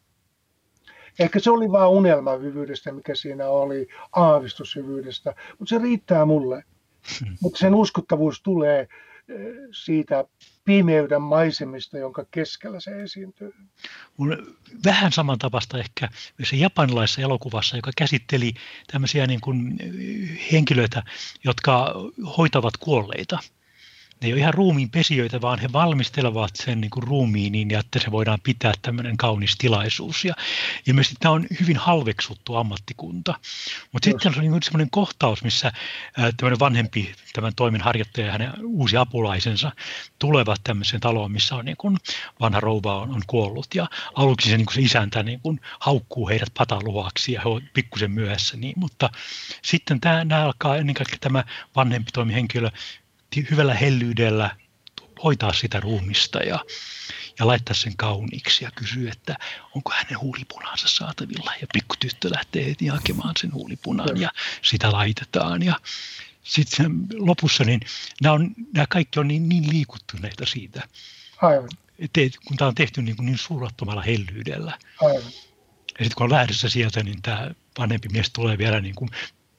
Ehkä 1.19 1.39
se 1.39 1.51
oli 1.51 1.73
vain 1.73 1.91
unelmahyvyydestä, 1.91 2.93
mikä 2.93 3.15
siinä 3.15 3.49
oli, 3.49 3.89
aavistushyvyydestä, 4.13 5.35
mutta 5.59 5.71
se 5.71 5.83
riittää 5.83 6.25
mulle. 6.25 6.65
Mutta 7.43 7.59
sen 7.59 7.75
uskottavuus 7.75 8.43
tulee 8.43 8.89
siitä 9.73 10.25
pimeyden 10.69 11.23
maisemista, 11.23 11.99
jonka 11.99 12.25
keskellä 12.31 12.81
se 12.81 13.03
esiintyy. 13.03 13.55
Mun 14.17 14.57
vähän 14.85 15.13
samantapaista 15.13 15.79
ehkä 15.79 16.09
se 16.45 16.57
japanilaisessa 16.57 17.23
elokuvassa, 17.23 17.77
joka 17.77 17.91
käsitteli 17.97 18.55
tämmöisiä 18.93 19.27
niin 19.27 19.41
kuin 19.41 19.79
henkilöitä, 20.53 21.03
jotka 21.45 21.95
hoitavat 22.37 22.77
kuolleita– 22.77 23.39
ne 24.21 24.29
ei 24.29 24.33
ole 24.33 24.41
ihan 24.41 24.55
ruumiin 24.55 24.91
pesijöitä, 24.91 25.41
vaan 25.41 25.59
he 25.59 25.73
valmistelevat 25.73 26.51
sen 26.57 26.81
niin 26.81 26.91
kuin 26.91 27.03
ruumiin 27.03 27.53
niin, 27.53 27.75
että 27.75 27.99
se 27.99 28.11
voidaan 28.11 28.39
pitää 28.43 28.73
tämmöinen 28.83 29.17
kaunis 29.17 29.57
tilaisuus. 29.59 30.25
Ja 30.25 30.35
ilmeisesti 30.87 31.17
tämä 31.21 31.33
on 31.33 31.47
hyvin 31.61 31.77
halveksuttu 31.77 32.55
ammattikunta. 32.55 33.35
Mutta 33.93 34.05
sitten 34.05 34.35
on 34.37 34.41
niin 34.41 34.63
semmoinen 34.63 34.91
kohtaus, 34.91 35.45
missä 35.45 35.73
tämmöinen 36.37 36.59
vanhempi, 36.59 37.15
tämän 37.33 37.53
toimen 37.57 37.81
harjoittaja 37.81 38.27
ja 38.27 38.33
hänen 38.33 38.53
uusi 38.65 38.97
apulaisensa 38.97 39.73
tulevat 40.19 40.61
tämmöiseen 40.65 41.01
taloon, 41.01 41.33
missä 41.33 41.55
on 41.55 41.65
niin 41.65 41.77
kuin 41.77 41.97
vanha 42.41 42.61
rouva 42.61 42.99
on, 42.99 43.11
on 43.11 43.23
kuollut. 43.27 43.67
Ja 43.75 43.87
aluksi 44.15 44.51
se, 44.51 44.57
niin 44.57 44.67
kuin 44.67 44.75
se 44.75 44.81
isäntä 44.81 45.23
niin 45.23 45.41
kuin 45.41 45.61
haukkuu 45.81 46.29
heidät 46.29 46.55
pataluhaksi 46.59 47.33
ja 47.33 47.41
he 47.41 47.49
ovat 47.49 47.65
pikkusen 47.75 48.11
myöhässä. 48.11 48.57
Niin, 48.57 48.75
mutta 48.77 49.11
sitten 49.63 50.01
tämä, 50.01 50.25
nämä 50.25 50.45
alkaa 50.45 50.77
ennen 50.77 50.95
kaikkea 50.95 51.19
tämä 51.21 51.45
vanhempi 51.77 52.11
toimihenkilö 52.13 52.71
hyvällä 53.51 53.75
hellyydellä 53.75 54.57
hoitaa 55.25 55.53
sitä 55.53 55.81
ruumista 55.81 56.39
ja, 56.39 56.65
ja 57.39 57.47
laittaa 57.47 57.75
sen 57.75 57.97
kauniiksi 57.97 58.65
ja 58.65 58.71
kysyä, 58.71 59.13
että 59.13 59.37
onko 59.75 59.93
hänen 59.95 60.21
huulipunansa 60.21 60.89
saatavilla. 60.89 61.53
Ja 61.61 61.67
pikkutyttö 61.73 62.31
lähtee 62.31 62.67
heti 62.67 62.87
hakemaan 62.87 63.35
sen 63.41 63.55
huulipunan 63.55 64.21
ja 64.21 64.31
sitä 64.63 64.93
laitetaan. 64.93 65.63
Ja 65.63 65.81
sitten 66.43 67.07
lopussa 67.19 67.65
niin 67.65 67.81
nämä, 68.23 68.33
on, 68.33 68.55
nämä 68.75 68.87
kaikki 68.89 69.21
on 69.21 69.29
niin, 69.29 69.49
niin 69.49 69.69
liikuttuneita 69.71 70.47
siitä. 70.47 70.89
Aivan. 71.43 71.69
Kun 72.45 72.57
tämä 72.57 72.69
on 72.69 72.75
tehty 72.75 73.03
niin, 73.03 73.17
niin 73.21 73.39
suurattomalla 73.39 74.03
hellyydellä. 74.03 74.79
Aivan. 75.01 75.33
Ja 75.99 76.05
sitten 76.05 76.17
kun 76.17 76.25
on 76.25 76.33
lähdössä 76.33 76.69
sieltä, 76.69 77.03
niin 77.03 77.23
tämä 77.23 77.51
vanhempi 77.79 78.09
mies 78.09 78.31
tulee 78.31 78.59
vielä 78.59 78.81
niin 78.81 78.95
kuin 78.95 79.11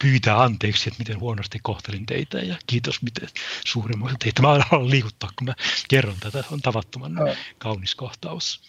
pyytää 0.01 0.41
anteeksi, 0.43 0.89
että 0.89 0.99
miten 0.99 1.19
huonosti 1.19 1.59
kohtelin 1.63 2.05
teitä 2.05 2.37
ja 2.37 2.55
kiitos 2.67 3.01
miten 3.01 3.29
suurimmoista 3.65 4.17
teitä. 4.19 4.41
Mä 4.41 4.49
alan 4.49 4.89
liikuttaa, 4.89 5.29
kun 5.37 5.47
mä 5.47 5.53
kerron 5.89 6.15
tätä. 6.19 6.43
On 6.51 6.61
tavattoman 6.61 7.13
no. 7.13 7.35
kaunis 7.57 7.95
kohtaus. 7.95 8.61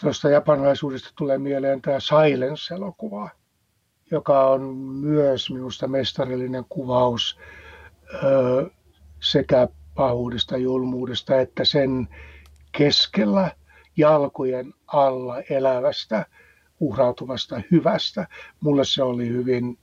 Tuosta 0.00 0.30
japanilaisuudesta 0.30 1.10
tulee 1.18 1.38
mieleen 1.38 1.82
tämä 1.82 2.00
Silence-elokuva, 2.00 3.30
joka 4.10 4.48
on 4.48 4.62
myös 5.00 5.50
minusta 5.50 5.88
mestarillinen 5.88 6.64
kuvaus 6.68 7.38
ö, 8.24 8.70
sekä 9.20 9.68
pahuudesta, 9.94 10.56
julmuudesta, 10.56 11.40
että 11.40 11.64
sen 11.64 12.08
keskellä 12.72 13.52
jalkojen 13.96 14.74
alla 14.86 15.40
elävästä, 15.40 16.26
uhrautuvasta 16.80 17.60
hyvästä. 17.70 18.26
Mulle 18.60 18.84
se 18.84 19.02
oli 19.02 19.28
hyvin 19.28 19.78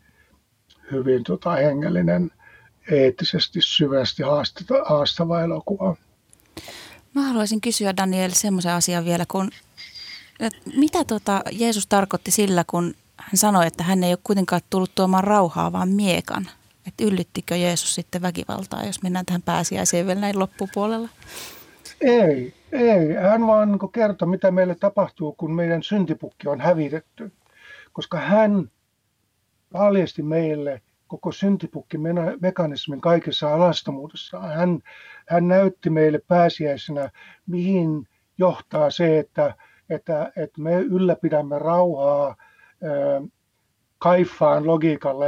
hyvin 0.91 1.23
tota, 1.23 1.51
hengellinen, 1.51 2.31
eettisesti 2.91 3.59
syvästi 3.61 4.23
haastava, 4.23 4.83
haastava 4.85 5.41
elokuva. 5.41 5.95
Mä 7.13 7.21
haluaisin 7.21 7.61
kysyä 7.61 7.97
Daniel 7.97 8.31
semmoisen 8.33 8.71
asian 8.71 9.05
vielä, 9.05 9.25
kun 9.27 9.51
että 10.39 10.59
mitä 10.75 11.03
tota 11.03 11.41
Jeesus 11.51 11.87
tarkoitti 11.87 12.31
sillä, 12.31 12.63
kun 12.67 12.93
hän 13.17 13.37
sanoi, 13.37 13.67
että 13.67 13.83
hän 13.83 14.03
ei 14.03 14.11
ole 14.11 14.19
kuitenkaan 14.23 14.61
tullut 14.69 14.91
tuomaan 14.95 15.23
rauhaa, 15.23 15.71
vaan 15.71 15.89
miekan. 15.89 16.47
Että 16.87 17.03
yllyttikö 17.03 17.55
Jeesus 17.55 17.95
sitten 17.95 18.21
väkivaltaa, 18.21 18.85
jos 18.85 19.03
mennään 19.03 19.25
tähän 19.25 19.41
pääsiäiseen 19.41 20.07
vielä 20.07 20.21
näin 20.21 20.39
loppupuolella? 20.39 21.09
Ei, 22.01 22.53
ei. 22.71 23.13
Hän 23.13 23.47
vaan 23.47 23.71
niin 23.71 23.91
kertoi, 23.91 24.27
mitä 24.27 24.51
meille 24.51 24.75
tapahtuu, 24.75 25.31
kun 25.31 25.55
meidän 25.55 25.83
syntipukki 25.83 26.47
on 26.47 26.61
hävitetty. 26.61 27.31
Koska 27.93 28.17
hän 28.17 28.71
paljasti 29.71 30.23
meille 30.23 30.81
koko 31.07 31.31
syntipukkimekanismin 31.31 33.01
kaikessa 33.01 33.53
alastomuudessaan. 33.53 34.49
Hän, 34.55 34.79
hän 35.27 35.47
näytti 35.47 35.89
meille 35.89 36.21
pääsiäisenä, 36.27 37.09
mihin 37.47 38.07
johtaa 38.37 38.89
se, 38.89 39.19
että, 39.19 39.55
että, 39.89 40.31
että 40.35 40.61
me 40.61 40.75
ylläpidämme 40.75 41.59
rauhaa 41.59 42.35
kaifaan 43.99 44.67
logiikalla, 44.67 45.25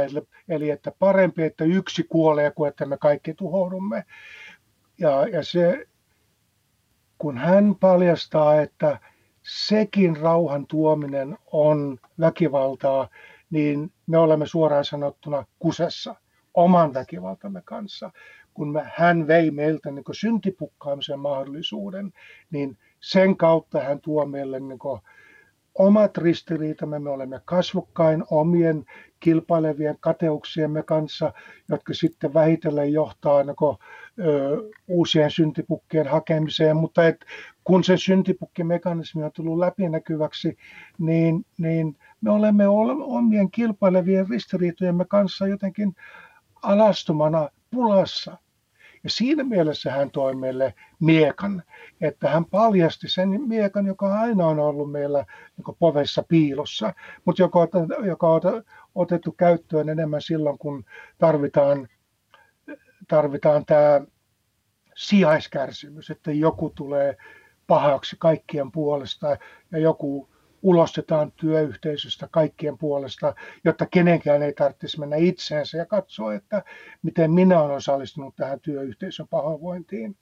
eli 0.48 0.70
että 0.70 0.92
parempi, 0.98 1.42
että 1.42 1.64
yksi 1.64 2.02
kuolee 2.02 2.50
kuin 2.50 2.68
että 2.68 2.86
me 2.86 2.96
kaikki 2.96 3.34
tuhoudumme. 3.34 4.04
Ja, 4.98 5.28
ja 5.28 5.44
se, 5.44 5.86
kun 7.18 7.38
hän 7.38 7.74
paljastaa, 7.74 8.60
että 8.60 8.98
sekin 9.42 10.16
rauhan 10.16 10.66
tuominen 10.66 11.38
on 11.52 11.98
väkivaltaa, 12.20 13.08
niin 13.50 13.92
me 14.06 14.18
olemme 14.18 14.46
suoraan 14.46 14.84
sanottuna 14.84 15.44
kusessa 15.58 16.14
oman 16.54 16.94
väkivaltamme 16.94 17.62
kanssa. 17.64 18.10
Kun 18.54 18.72
me, 18.72 18.82
hän 18.96 19.26
vei 19.26 19.50
meiltä 19.50 19.90
niin 19.90 20.04
syntipukkaamisen 20.12 21.18
mahdollisuuden, 21.18 22.12
niin 22.50 22.78
sen 23.00 23.36
kautta 23.36 23.80
hän 23.80 24.00
tuo 24.00 24.26
meille 24.26 24.60
niin 24.60 24.78
omat 25.74 26.18
ristiriitamme, 26.18 26.98
me 26.98 27.10
olemme 27.10 27.40
kasvokkain 27.44 28.24
omien 28.30 28.84
kilpailevien 29.20 29.96
kateuksiemme 30.00 30.82
kanssa, 30.82 31.32
jotka 31.68 31.94
sitten 31.94 32.34
vähitellen 32.34 32.92
johtaa 32.92 33.42
niin 33.44 33.56
kuin, 33.56 33.76
ö, 34.18 34.56
uusien 34.88 35.30
syntipukkien 35.30 36.06
hakemiseen, 36.06 36.76
mutta 36.76 37.06
et, 37.06 37.24
kun 37.64 37.84
se 37.84 37.96
syntipukkimekanismi 37.96 39.22
on 39.22 39.32
tullut 39.32 39.58
läpinäkyväksi, 39.58 40.56
niin, 40.98 41.46
niin 41.58 41.96
me 42.20 42.30
olemme 42.30 42.68
omien 43.04 43.50
kilpailevien 43.50 44.28
ristiriitojemme 44.28 45.04
kanssa 45.04 45.46
jotenkin 45.46 45.96
alastumana 46.62 47.48
pulassa. 47.70 48.38
Ja 49.04 49.10
siinä 49.10 49.44
mielessä 49.44 49.90
hän 49.92 50.10
toi 50.10 50.34
meille 50.34 50.74
miekan, 51.00 51.62
että 52.00 52.30
hän 52.30 52.44
paljasti 52.44 53.08
sen 53.08 53.28
miekan, 53.46 53.86
joka 53.86 54.20
aina 54.20 54.46
on 54.46 54.58
ollut 54.58 54.92
meillä 54.92 55.24
niin 55.56 55.76
povessa 55.78 56.22
piilossa, 56.22 56.94
mutta 57.24 57.42
joka, 57.42 57.68
joka 58.04 58.28
on 58.28 58.40
otettu 58.94 59.32
käyttöön 59.32 59.88
enemmän 59.88 60.22
silloin, 60.22 60.58
kun 60.58 60.84
tarvitaan, 61.18 61.88
tarvitaan 63.08 63.66
tämä 63.66 64.00
sijaiskärsimys, 64.96 66.10
että 66.10 66.32
joku 66.32 66.70
tulee 66.70 67.16
pahaksi 67.66 68.16
kaikkien 68.18 68.72
puolesta 68.72 69.36
ja 69.72 69.78
joku 69.78 70.28
ulostetaan 70.62 71.32
työyhteisöstä 71.32 72.28
kaikkien 72.30 72.78
puolesta, 72.78 73.34
jotta 73.64 73.86
kenenkään 73.86 74.42
ei 74.42 74.52
tarvitsisi 74.52 75.00
mennä 75.00 75.16
itseensä 75.16 75.78
ja 75.78 75.86
katsoa, 75.86 76.34
että 76.34 76.62
miten 77.02 77.32
minä 77.32 77.60
olen 77.60 77.76
osallistunut 77.76 78.36
tähän 78.36 78.60
työyhteisön 78.60 79.28
pahoinvointiin. 79.28 80.16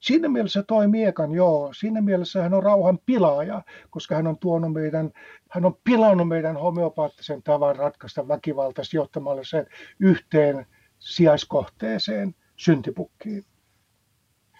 siinä 0.00 0.28
mielessä 0.28 0.62
toi 0.62 0.88
Miekan, 0.88 1.32
joo, 1.32 1.72
siinä 1.72 2.00
mielessä 2.00 2.42
hän 2.42 2.54
on 2.54 2.62
rauhan 2.62 2.98
pilaaja, 3.06 3.62
koska 3.90 4.14
hän 4.14 4.26
on 4.26 4.38
tuonut 4.38 4.72
meidän, 4.72 5.10
hän 5.50 5.64
on 5.64 5.76
pilannut 5.84 6.28
meidän 6.28 6.56
homeopaattisen 6.56 7.42
tavan 7.42 7.76
ratkaista 7.76 8.28
väkivaltaisesti 8.28 8.96
johtamalla 8.96 9.44
sen 9.44 9.66
yhteen 10.00 10.66
sijaiskohteeseen 10.98 12.34
syntipukkiin. 12.56 13.44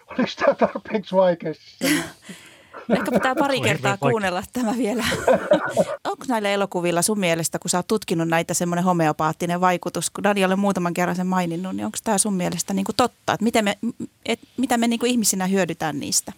Oliko 0.07 0.31
tämä 0.45 0.55
tarpeeksi 0.55 1.15
vaikeasti? 1.15 1.85
Ehkä 2.89 3.11
pitää 3.11 3.35
pari 3.35 3.61
kertaa 3.61 3.97
kuunnella 3.97 4.43
tämä 4.53 4.77
vielä. 4.77 5.05
Onko 6.11 6.25
näillä 6.27 6.49
elokuvilla 6.49 7.01
sun 7.01 7.19
mielestä, 7.19 7.59
kun 7.59 7.69
sä 7.69 7.77
oot 7.77 7.87
tutkinut 7.87 8.27
näitä 8.27 8.53
semmoinen 8.53 8.85
homeopaattinen 8.85 9.61
vaikutus, 9.61 10.09
kun 10.09 10.23
Dani 10.23 10.45
on 10.45 10.59
muutaman 10.59 10.93
kerran 10.93 11.15
sen 11.15 11.27
maininnut, 11.27 11.75
niin 11.75 11.85
onko 11.85 11.97
tämä 12.03 12.17
sun 12.17 12.33
mielestä 12.33 12.73
niin 12.73 12.85
kuin 12.85 12.95
totta? 12.95 13.33
Että 13.33 13.43
miten 13.43 13.65
me, 13.65 13.77
et, 14.25 14.39
mitä 14.57 14.77
me 14.77 14.87
niin 14.87 14.99
kuin 14.99 15.11
ihmisinä 15.11 15.47
hyödytään 15.47 15.99
niistä? 15.99 16.33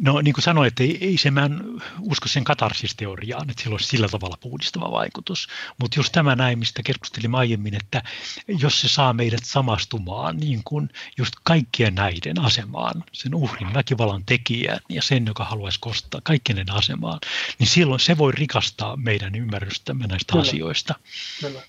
No 0.00 0.20
niin 0.20 0.34
kuin 0.34 0.44
sanoin, 0.44 0.68
että 0.68 0.82
ei, 0.82 0.98
ei 1.00 1.18
se 1.18 1.30
mä 1.30 1.44
en 1.44 1.60
usko 2.00 2.28
sen 2.28 2.44
katarsisteoriaan, 2.44 3.50
että 3.50 3.62
sillä 3.62 3.74
olisi 3.74 3.88
sillä 3.88 4.08
tavalla 4.08 4.36
puhdistava 4.40 4.90
vaikutus. 4.90 5.48
Mutta 5.78 5.98
just 5.98 6.12
tämä 6.12 6.36
näin, 6.36 6.58
mistä 6.58 6.82
keskustelimme 6.82 7.38
aiemmin, 7.38 7.74
että 7.74 8.02
jos 8.48 8.80
se 8.80 8.88
saa 8.88 9.12
meidät 9.12 9.44
samastumaan 9.44 10.36
niin 10.36 10.60
kuin 10.64 10.90
just 11.18 11.34
kaikkien 11.44 11.94
näiden 11.94 12.40
asemaan, 12.40 13.04
sen 13.12 13.34
uhrin, 13.34 13.74
väkivallan 13.74 14.24
tekijän 14.26 14.80
ja 14.88 15.02
sen, 15.02 15.26
joka 15.26 15.44
haluaisi 15.44 15.80
kostaa 15.80 16.20
kaikkien 16.24 16.72
asemaan, 16.72 17.18
niin 17.58 17.68
silloin 17.68 18.00
se 18.00 18.18
voi 18.18 18.32
rikastaa 18.32 18.96
meidän 18.96 19.34
ymmärrystämme 19.34 20.06
näistä 20.06 20.32
Kyllä. 20.32 20.42
asioista. 20.42 20.94
Kyllä. 21.40 21.62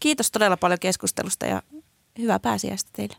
Kiitos 0.00 0.30
todella 0.30 0.56
paljon 0.56 0.78
keskustelusta 0.78 1.46
ja 1.46 1.62
hyvää 2.18 2.38
pääsiäistä 2.38 2.90
teille. 2.92 3.16